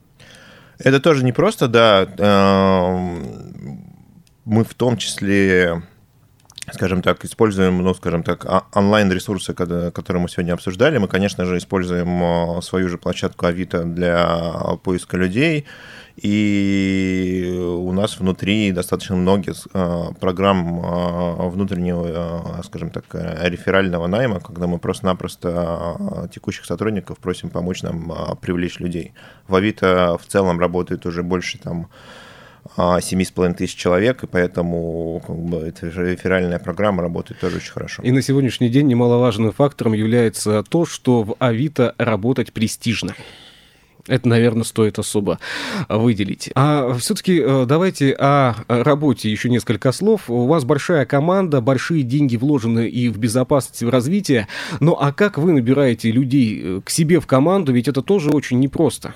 Это 0.78 1.00
тоже 1.00 1.24
непросто, 1.24 1.68
да. 1.68 2.06
Эм, 2.18 3.84
мы 4.44 4.64
в 4.64 4.74
том 4.74 4.96
числе 4.96 5.82
скажем 6.72 7.02
так, 7.02 7.24
используем, 7.24 7.78
ну, 7.78 7.94
скажем 7.94 8.22
так, 8.22 8.44
онлайн-ресурсы, 8.74 9.54
которые 9.54 10.20
мы 10.20 10.28
сегодня 10.28 10.52
обсуждали. 10.52 10.98
Мы, 10.98 11.08
конечно 11.08 11.44
же, 11.44 11.58
используем 11.58 12.22
э, 12.22 12.62
свою 12.62 12.88
же 12.88 12.98
площадку 12.98 13.46
Авито 13.46 13.84
для 13.84 14.76
поиска 14.82 15.16
людей. 15.16 15.64
И 16.16 17.54
у 17.54 17.92
нас 17.92 18.18
внутри 18.18 18.72
достаточно 18.72 19.16
много 19.16 19.52
э, 19.52 20.04
программ 20.18 20.80
э, 20.80 21.48
внутреннего, 21.50 22.62
скажем 22.64 22.90
так, 22.90 23.04
реферального 23.12 24.06
найма, 24.06 24.40
когда 24.40 24.66
мы 24.66 24.78
просто-напросто 24.78 26.28
текущих 26.32 26.64
сотрудников 26.64 27.18
просим 27.18 27.50
помочь 27.50 27.82
нам 27.82 28.12
привлечь 28.40 28.80
людей. 28.80 29.12
В 29.46 29.54
Авито 29.54 30.18
в 30.18 30.26
целом 30.26 30.58
работает 30.58 31.04
уже 31.04 31.22
больше 31.22 31.58
там 31.58 31.88
7,5 32.76 33.54
тысяч 33.54 33.76
человек, 33.76 34.24
и 34.24 34.26
поэтому 34.26 35.22
как 35.26 35.36
бы, 35.36 35.58
эта 35.58 35.86
реферальная 35.88 36.58
программа 36.58 37.02
работает 37.02 37.40
тоже 37.40 37.56
очень 37.56 37.72
хорошо. 37.72 38.02
И 38.02 38.10
на 38.10 38.22
сегодняшний 38.22 38.68
день 38.68 38.86
немаловажным 38.86 39.52
фактором 39.52 39.92
является 39.92 40.62
то, 40.62 40.84
что 40.84 41.22
в 41.22 41.36
Авито 41.38 41.94
работать 41.98 42.52
престижно. 42.52 43.14
Это, 44.08 44.28
наверное, 44.28 44.64
стоит 44.64 44.98
особо 44.98 45.38
выделить. 45.88 46.50
А 46.54 46.94
все-таки 46.98 47.40
э, 47.40 47.64
давайте 47.66 48.12
о 48.12 48.54
работе 48.68 49.30
еще 49.30 49.48
несколько 49.48 49.92
слов. 49.92 50.30
У 50.30 50.46
вас 50.46 50.64
большая 50.64 51.04
команда, 51.06 51.60
большие 51.60 52.02
деньги 52.02 52.36
вложены 52.36 52.88
и 52.88 53.08
в 53.08 53.18
безопасность, 53.18 53.82
и 53.82 53.84
в 53.84 53.90
развитие. 53.90 54.48
Ну 54.80 54.96
а 54.98 55.12
как 55.12 55.38
вы 55.38 55.52
набираете 55.52 56.10
людей 56.10 56.60
э, 56.62 56.80
к 56.84 56.90
себе 56.90 57.20
в 57.20 57.26
команду? 57.26 57.72
Ведь 57.72 57.88
это 57.88 58.02
тоже 58.02 58.30
очень 58.30 58.60
непросто. 58.60 59.14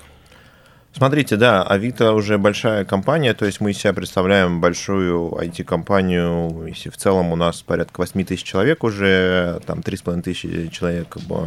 Смотрите, 0.93 1.37
да, 1.37 1.63
Авито 1.63 2.11
уже 2.11 2.37
большая 2.37 2.83
компания, 2.83 3.33
то 3.33 3.45
есть 3.45 3.61
мы 3.61 3.71
из 3.71 3.77
себя 3.77 3.93
представляем 3.93 4.59
большую 4.59 5.31
IT-компанию, 5.41 6.65
если 6.67 6.89
в 6.89 6.97
целом 6.97 7.31
у 7.31 7.37
нас 7.37 7.61
порядка 7.61 8.01
8 8.01 8.25
тысяч 8.25 8.43
человек 8.43 8.83
уже, 8.83 9.61
там 9.65 9.79
3,5 9.79 10.21
тысячи 10.21 10.67
человек 10.67 11.15
бы, 11.27 11.37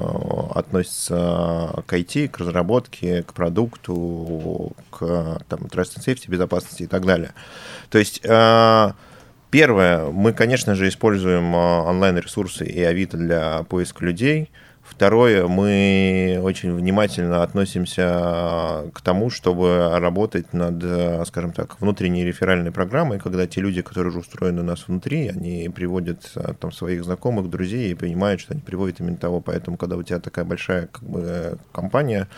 относятся 0.54 1.84
к 1.86 1.92
IT, 1.92 2.28
к 2.28 2.38
разработке, 2.38 3.22
к 3.22 3.34
продукту, 3.34 4.72
к 4.90 5.40
там, 5.46 5.60
Trust 5.64 5.98
and 5.98 6.06
Safety, 6.06 6.28
безопасности 6.30 6.84
и 6.84 6.86
так 6.86 7.04
далее. 7.04 7.34
То 7.90 7.98
есть 7.98 8.20
э, 8.24 8.92
Первое, 9.50 10.06
мы, 10.06 10.32
конечно 10.32 10.74
же, 10.74 10.88
используем 10.88 11.54
э, 11.54 11.58
онлайн-ресурсы 11.58 12.64
и 12.64 12.82
Авито 12.82 13.18
для 13.18 13.62
поиска 13.64 14.04
людей– 14.04 14.50
Второе, 14.94 15.48
мы 15.48 16.38
очень 16.40 16.72
внимательно 16.72 17.42
относимся 17.42 18.84
к 18.94 19.00
тому, 19.02 19.28
чтобы 19.28 19.98
работать 19.98 20.52
над, 20.52 21.26
скажем 21.26 21.52
так, 21.52 21.80
внутренней 21.80 22.24
реферальной 22.24 22.70
программой, 22.70 23.18
когда 23.18 23.44
те 23.48 23.60
люди, 23.60 23.82
которые 23.82 24.10
уже 24.10 24.20
устроены 24.20 24.60
у 24.60 24.64
нас 24.64 24.86
внутри, 24.86 25.28
они 25.28 25.68
приводят 25.68 26.32
там 26.60 26.70
своих 26.70 27.02
знакомых, 27.02 27.50
друзей 27.50 27.90
и 27.90 27.94
понимают, 27.94 28.40
что 28.40 28.52
они 28.52 28.62
приводят 28.62 29.00
именно 29.00 29.16
того. 29.16 29.40
Поэтому, 29.40 29.76
когда 29.76 29.96
у 29.96 30.02
тебя 30.04 30.20
такая 30.20 30.44
большая 30.44 30.86
как 30.86 31.02
бы, 31.02 31.58
компания, 31.72 32.28
э, 32.28 32.34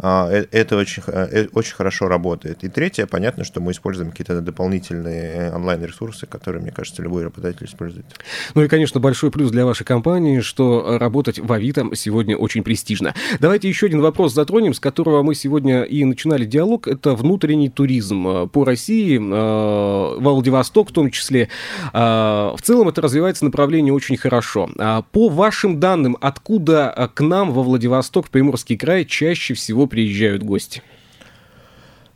это 0.00 0.76
очень, 0.76 1.02
э, 1.06 1.48
очень 1.52 1.74
хорошо 1.74 2.08
работает. 2.08 2.64
И 2.64 2.68
третье, 2.68 3.06
понятно, 3.06 3.44
что 3.44 3.60
мы 3.60 3.72
используем 3.72 4.10
какие-то 4.10 4.40
дополнительные 4.40 5.52
онлайн-ресурсы, 5.52 6.26
которые, 6.26 6.62
мне 6.62 6.72
кажется, 6.72 7.02
любой 7.02 7.24
работодатель 7.24 7.66
использует. 7.66 8.06
Ну 8.54 8.62
и, 8.62 8.68
конечно, 8.68 9.00
большой 9.00 9.30
плюс 9.30 9.50
для 9.50 9.66
вашей 9.66 9.84
компании, 9.84 10.40
что 10.40 10.96
работать 10.98 11.38
в 11.38 11.52
Авито 11.52 11.86
сегодня 11.94 12.36
очень 12.36 12.62
престижно. 12.62 13.14
Давайте 13.40 13.68
еще 13.68 13.86
один 13.86 14.00
вопрос 14.00 14.32
затронем, 14.32 14.74
с 14.74 14.80
которого 14.80 15.22
мы 15.22 15.34
сегодня 15.34 15.82
и 15.82 16.04
начинали 16.04 16.44
диалог. 16.44 16.88
Это 16.88 17.14
внутренний 17.14 17.68
туризм 17.68 18.48
по 18.48 18.64
России, 18.64 19.18
э, 19.18 20.20
Владивосток 20.20 20.90
в 20.90 20.92
том 20.92 21.10
числе. 21.10 21.48
В 21.92 22.56
целом 22.62 22.88
это 22.88 23.00
развивается 23.02 23.44
направление 23.44 23.92
очень 23.92 24.16
хорошо. 24.16 24.70
А 24.78 25.02
по 25.02 25.28
вашим 25.28 25.80
данным, 25.80 26.16
откуда 26.20 27.10
к 27.14 27.20
нам 27.20 27.52
во 27.52 27.62
Владивосток, 27.62 28.26
в 28.26 28.30
Приморский 28.30 28.76
край, 28.76 29.04
чаще 29.04 29.54
всего 29.54 29.86
приезжают 29.90 30.42
гости? 30.42 30.82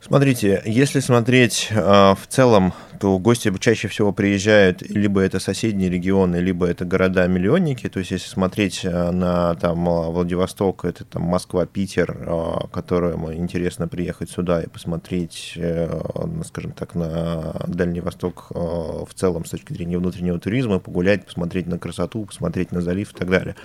Смотрите, 0.05 0.61
если 0.65 0.99
смотреть 0.99 1.69
э, 1.71 1.75
в 1.81 2.27
целом, 2.29 2.73
то 2.99 3.17
гости 3.17 3.51
чаще 3.59 3.87
всего 3.87 4.11
приезжают 4.11 4.83
либо 4.83 5.19
это 5.19 5.39
соседние 5.39 5.89
регионы, 5.89 6.35
либо 6.35 6.67
это 6.67 6.85
города-миллионники. 6.85 7.89
То 7.89 7.97
есть, 7.97 8.11
если 8.11 8.27
смотреть 8.27 8.81
э, 8.83 9.09
на 9.09 9.55
там, 9.55 9.83
Владивосток, 9.83 10.85
это 10.85 11.05
там 11.05 11.23
Москва, 11.23 11.65
Питер, 11.65 12.15
э, 12.19 12.67
которым 12.71 13.33
интересно 13.33 13.87
приехать 13.87 14.29
сюда 14.29 14.61
и 14.61 14.67
посмотреть, 14.67 15.53
э, 15.55 15.99
скажем 16.45 16.73
так, 16.73 16.93
на 16.93 17.55
Дальний 17.65 18.01
Восток 18.01 18.51
э, 18.51 18.59
в 18.59 19.09
целом 19.15 19.43
с 19.45 19.49
точки 19.49 19.73
зрения 19.73 19.97
внутреннего 19.97 20.39
туризма, 20.39 20.77
погулять, 20.77 21.25
посмотреть 21.25 21.65
на 21.65 21.79
красоту, 21.79 22.25
посмотреть 22.25 22.71
на 22.71 22.81
залив 22.81 23.11
и 23.11 23.15
так 23.17 23.27
далее. 23.31 23.55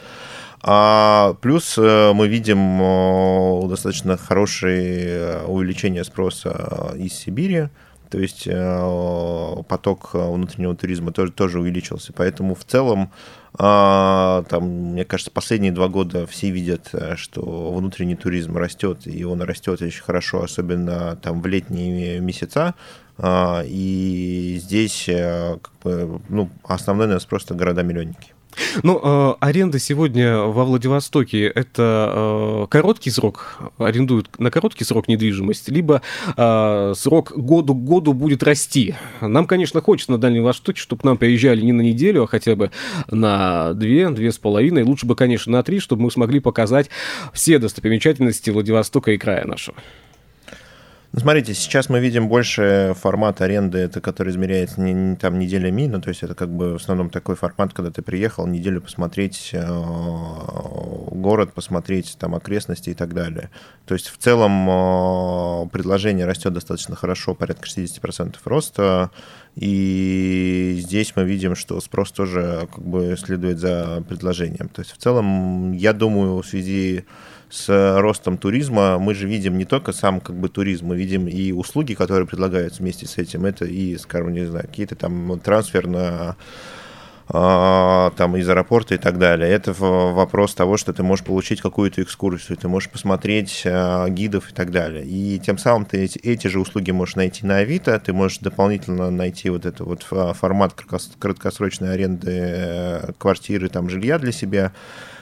А 0.62 1.34
плюс 1.40 1.78
э, 1.78 2.12
мы 2.12 2.28
видим 2.28 2.82
э, 2.82 3.68
достаточно 3.68 4.16
хорошее 4.18 5.06
э, 5.08 5.44
увеличение 5.46 6.04
спроса 6.04 6.94
из 6.96 7.14
Сибири, 7.14 7.68
то 8.10 8.18
есть 8.18 8.48
поток 9.68 10.14
внутреннего 10.14 10.74
туризма 10.74 11.12
тоже, 11.12 11.30
тоже 11.30 11.60
увеличился. 11.60 12.12
Поэтому 12.12 12.56
в 12.56 12.64
целом, 12.64 13.12
там, 13.56 14.44
мне 14.50 15.04
кажется, 15.04 15.30
последние 15.30 15.70
два 15.70 15.86
года 15.86 16.26
все 16.26 16.50
видят, 16.50 16.92
что 17.14 17.72
внутренний 17.72 18.16
туризм 18.16 18.56
растет, 18.56 19.06
и 19.06 19.22
он 19.22 19.42
растет 19.42 19.80
очень 19.80 20.02
хорошо, 20.02 20.42
особенно 20.42 21.20
там 21.22 21.40
в 21.40 21.46
летние 21.46 22.18
месяца. 22.18 22.74
И 23.22 24.58
здесь 24.60 25.08
ну, 25.84 26.50
основной 26.64 27.06
у 27.06 27.10
нас 27.10 27.24
просто 27.26 27.54
города-миллионники. 27.54 28.32
Ну, 28.82 29.00
э, 29.02 29.34
аренда 29.40 29.78
сегодня 29.78 30.38
во 30.38 30.64
Владивостоке 30.64 31.46
это 31.46 32.12
э, 32.14 32.66
короткий 32.68 33.10
срок, 33.10 33.58
арендуют 33.78 34.38
на 34.38 34.50
короткий 34.50 34.84
срок 34.84 35.08
недвижимость, 35.08 35.68
либо 35.68 36.02
э, 36.36 36.92
срок 36.96 37.32
году 37.36 37.74
к 37.74 37.84
году 37.84 38.12
будет 38.12 38.42
расти. 38.42 38.94
Нам, 39.20 39.46
конечно, 39.46 39.80
хочется 39.80 40.12
на 40.12 40.18
Дальнем 40.18 40.44
Востоке, 40.44 40.80
чтобы 40.80 41.02
нам 41.04 41.16
приезжали 41.16 41.60
не 41.60 41.72
на 41.72 41.82
неделю, 41.82 42.24
а 42.24 42.26
хотя 42.26 42.56
бы 42.56 42.70
на 43.10 43.74
две, 43.74 44.08
две 44.10 44.32
с 44.32 44.38
половиной, 44.38 44.82
лучше 44.82 45.06
бы, 45.06 45.14
конечно, 45.14 45.52
на 45.52 45.62
три, 45.62 45.80
чтобы 45.80 46.02
мы 46.02 46.10
смогли 46.10 46.40
показать 46.40 46.90
все 47.32 47.58
достопримечательности 47.58 48.50
Владивостока 48.50 49.12
и 49.12 49.18
края 49.18 49.44
нашего. 49.46 49.76
Ну, 51.12 51.18
смотрите, 51.18 51.54
сейчас 51.54 51.88
мы 51.88 51.98
видим 51.98 52.28
больше 52.28 52.94
формат 52.96 53.40
аренды, 53.40 53.78
это 53.78 54.00
который 54.00 54.30
измеряется 54.30 54.80
не, 54.80 54.92
не 54.92 55.16
там 55.16 55.40
неделями, 55.40 55.88
ну, 55.88 56.00
то 56.00 56.08
есть 56.08 56.22
это 56.22 56.36
как 56.36 56.50
бы 56.50 56.74
в 56.74 56.76
основном 56.76 57.10
такой 57.10 57.34
формат, 57.34 57.72
когда 57.72 57.90
ты 57.90 58.00
приехал 58.00 58.46
неделю 58.46 58.80
посмотреть 58.80 59.50
э, 59.52 59.66
город, 61.10 61.52
посмотреть 61.52 62.16
там 62.16 62.36
окрестности 62.36 62.90
и 62.90 62.94
так 62.94 63.12
далее. 63.12 63.50
То 63.86 63.94
есть 63.94 64.08
в 64.08 64.18
целом 64.18 64.70
э, 64.70 65.68
предложение 65.72 66.26
растет 66.26 66.52
достаточно 66.52 66.94
хорошо, 66.94 67.34
порядка 67.34 67.66
60% 67.66 68.36
роста, 68.44 69.10
и 69.56 70.78
здесь 70.80 71.14
мы 71.16 71.24
видим, 71.24 71.54
что 71.54 71.80
спрос 71.80 72.12
тоже 72.12 72.68
как 72.72 72.84
бы 72.84 73.16
следует 73.18 73.58
за 73.58 74.02
предложением. 74.08 74.68
То 74.68 74.82
есть 74.82 74.92
в 74.92 74.96
целом, 74.96 75.72
я 75.72 75.92
думаю, 75.92 76.40
в 76.42 76.46
связи 76.46 77.04
с 77.50 77.98
ростом 78.00 78.38
туризма 78.38 78.98
мы 78.98 79.14
же 79.14 79.26
видим 79.26 79.58
не 79.58 79.64
только 79.64 79.92
сам 79.92 80.20
как 80.20 80.36
бы 80.36 80.48
туризм, 80.48 80.86
мы 80.86 80.96
видим 80.96 81.26
и 81.26 81.50
услуги, 81.52 81.94
которые 81.94 82.26
предлагаются 82.26 82.80
вместе 82.80 83.06
с 83.06 83.18
этим. 83.18 83.44
Это 83.44 83.64
и, 83.64 83.96
скажем, 83.98 84.32
не 84.32 84.44
знаю, 84.44 84.66
какие-то 84.66 84.94
там 84.94 85.40
трансфер 85.40 85.88
на 85.88 86.36
там 87.32 88.36
из 88.36 88.48
аэропорта 88.48 88.94
и 88.94 88.98
так 88.98 89.18
далее. 89.18 89.48
Это 89.50 89.72
вопрос 89.72 90.54
того, 90.54 90.76
что 90.76 90.92
ты 90.92 91.02
можешь 91.02 91.24
получить 91.24 91.60
какую-то 91.60 92.02
экскурсию, 92.02 92.58
ты 92.58 92.66
можешь 92.66 92.90
посмотреть 92.90 93.62
а, 93.64 94.08
гидов 94.08 94.50
и 94.50 94.54
так 94.54 94.70
далее. 94.72 95.04
И 95.04 95.38
тем 95.38 95.56
самым 95.56 95.84
ты 95.84 96.04
эти, 96.04 96.48
же 96.48 96.58
услуги 96.58 96.90
можешь 96.90 97.14
найти 97.14 97.46
на 97.46 97.58
Авито, 97.58 97.98
ты 98.00 98.12
можешь 98.12 98.38
дополнительно 98.38 99.10
найти 99.10 99.48
вот 99.50 99.64
этот 99.64 99.80
вот 99.80 100.02
формат 100.02 100.74
краткосрочной 100.74 101.92
аренды 101.92 102.30
э, 102.32 103.12
квартиры, 103.18 103.68
там, 103.68 103.88
жилья 103.88 104.18
для 104.18 104.32
себя, 104.32 104.72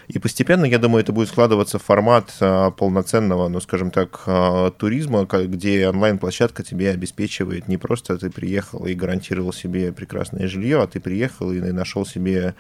и 0.09 0.19
постепенно, 0.19 0.65
я 0.65 0.79
думаю, 0.79 1.03
это 1.03 1.13
будет 1.13 1.29
складываться 1.29 1.79
в 1.79 1.83
формат 1.83 2.35
а, 2.41 2.71
полноценного, 2.71 3.49
ну, 3.49 3.61
скажем 3.61 3.91
так, 3.91 4.23
а, 4.27 4.71
туризма, 4.71 5.25
где 5.25 5.87
онлайн-площадка 5.87 6.63
тебе 6.63 6.91
обеспечивает 6.91 7.69
не 7.69 7.77
просто 7.77 8.17
ты 8.17 8.31
приехал 8.31 8.87
и 8.87 8.95
гарантировал 8.95 9.53
себе 9.53 9.93
прекрасное 9.93 10.49
жилье, 10.49 10.81
а 10.81 10.87
ты 10.87 10.99
приехал 10.99 11.53
и 11.53 11.61
нашел 11.61 12.07
себе 12.07 12.55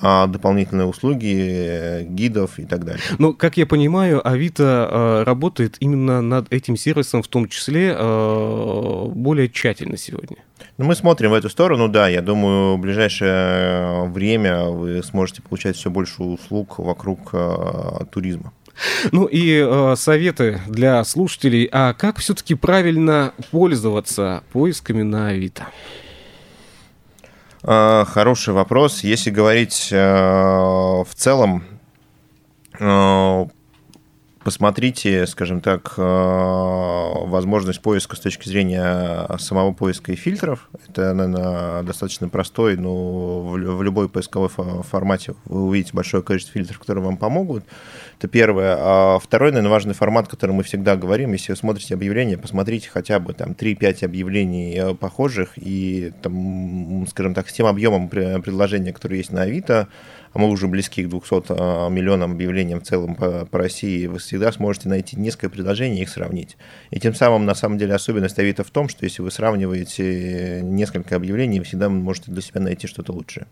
дополнительные 0.00 0.86
услуги, 0.86 1.34
э, 1.36 2.02
гидов 2.04 2.58
и 2.58 2.64
так 2.64 2.84
далее. 2.84 3.02
Ну, 3.18 3.34
как 3.34 3.56
я 3.56 3.66
понимаю, 3.66 4.26
Авито 4.26 5.22
работает 5.26 5.76
именно 5.80 6.20
над 6.20 6.52
этим 6.52 6.76
сервисом, 6.76 7.22
в 7.22 7.28
том 7.28 7.48
числе 7.48 7.94
более 7.94 9.48
тщательно 9.48 9.96
сегодня. 9.96 10.38
Ну, 10.78 10.86
мы 10.86 10.94
смотрим 10.94 11.30
в 11.30 11.34
эту 11.34 11.48
сторону, 11.48 11.88
да. 11.88 12.08
Я 12.08 12.22
думаю, 12.22 12.76
в 12.76 12.80
ближайшее 12.80 14.06
время 14.08 14.64
вы 14.64 15.02
сможете 15.02 15.42
получать 15.42 15.76
все 15.76 15.90
больше 15.90 16.22
услуг 16.22 16.78
вокруг 16.78 17.32
туризма. 18.10 18.52
Ну 19.12 19.26
и 19.26 19.64
э, 19.64 19.94
советы 19.96 20.60
для 20.66 21.02
слушателей. 21.04 21.68
А 21.70 21.94
как 21.94 22.18
все-таки 22.18 22.54
правильно 22.54 23.32
пользоваться 23.50 24.42
поисками 24.52 25.02
на 25.02 25.28
Авито? 25.28 25.68
Э, 27.66 28.04
хороший 28.06 28.52
вопрос. 28.52 29.02
Если 29.04 29.30
говорить 29.30 29.88
э, 29.90 29.96
в 29.96 31.08
целом, 31.14 31.64
э, 32.78 33.46
посмотрите, 34.44 35.26
скажем 35.26 35.60
так, 35.60 35.94
э, 35.96 36.02
возможность 36.02 37.80
поиска 37.80 38.14
с 38.14 38.20
точки 38.20 38.48
зрения 38.48 39.26
самого 39.38 39.72
поиска 39.72 40.12
и 40.12 40.16
фильтров. 40.16 40.68
Это, 40.86 41.14
наверное, 41.14 41.82
достаточно 41.82 42.28
простой, 42.28 42.76
но 42.76 43.40
в 43.40 43.82
любой 43.82 44.08
поисковой 44.08 44.50
формате 44.50 45.34
вы 45.46 45.64
увидите 45.64 45.92
большое 45.94 46.22
количество 46.22 46.52
фильтров, 46.52 46.78
которые 46.78 47.04
вам 47.04 47.16
помогут. 47.16 47.64
Это 48.18 48.28
первое. 48.28 48.76
А 48.78 49.18
второй, 49.18 49.50
наверное, 49.50 49.70
важный 49.70 49.94
формат, 49.94 50.28
который 50.28 50.52
мы 50.52 50.62
всегда 50.62 50.96
говорим, 50.96 51.32
если 51.32 51.52
вы 51.52 51.56
смотрите 51.56 51.94
объявления, 51.94 52.36
посмотрите 52.36 52.90
хотя 52.90 53.18
бы 53.18 53.32
там 53.32 53.52
3-5 53.52 54.04
объявлений 54.04 54.76
э, 54.76 54.94
похожих 54.94 55.52
и, 55.56 56.12
там, 56.22 57.06
скажем 57.08 57.34
так, 57.34 57.48
с 57.48 57.52
тем 57.52 57.66
объемом 57.66 58.08
предложения, 58.08 58.92
которые 58.92 59.18
есть 59.18 59.32
на 59.32 59.42
Авито, 59.42 59.88
мы 60.34 60.48
уже 60.50 60.68
близки 60.68 61.04
к 61.04 61.08
200 61.08 61.44
а, 61.48 61.88
миллионам 61.88 62.32
объявлениям 62.32 62.80
в 62.80 62.84
целом 62.84 63.14
по, 63.14 63.46
по 63.46 63.58
России, 63.58 64.06
вы 64.06 64.18
всегда 64.18 64.52
сможете 64.52 64.88
найти 64.88 65.16
несколько 65.16 65.48
предложений 65.48 66.00
и 66.00 66.02
их 66.02 66.08
сравнить. 66.08 66.56
И 66.90 67.00
тем 67.00 67.14
самым, 67.14 67.44
на 67.44 67.54
самом 67.54 67.78
деле, 67.78 67.94
особенность 67.94 68.38
Авито 68.38 68.64
в 68.64 68.70
том, 68.70 68.88
что 68.88 69.04
если 69.04 69.22
вы 69.22 69.30
сравниваете 69.30 70.60
несколько 70.62 71.16
объявлений, 71.16 71.60
вы 71.60 71.64
всегда 71.64 71.88
можете 71.88 72.32
для 72.32 72.42
себя 72.42 72.60
найти 72.60 72.86
что-то 72.86 73.12
лучшее. 73.12 73.46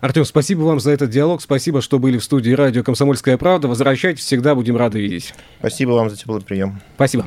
Артем, 0.00 0.24
спасибо 0.24 0.60
вам 0.60 0.80
за 0.80 0.90
этот 0.92 1.10
диалог, 1.10 1.42
спасибо, 1.42 1.80
что 1.80 1.98
были 1.98 2.18
в 2.18 2.24
студии 2.24 2.52
радио 2.52 2.82
«Комсомольская 2.82 3.36
правда». 3.36 3.68
Возвращайтесь, 3.68 4.24
всегда 4.24 4.54
будем 4.54 4.76
рады 4.76 5.00
видеть. 5.00 5.34
Спасибо 5.58 5.90
вам 5.90 6.10
за 6.10 6.16
теплый 6.16 6.40
прием. 6.40 6.80
Спасибо. 6.96 7.26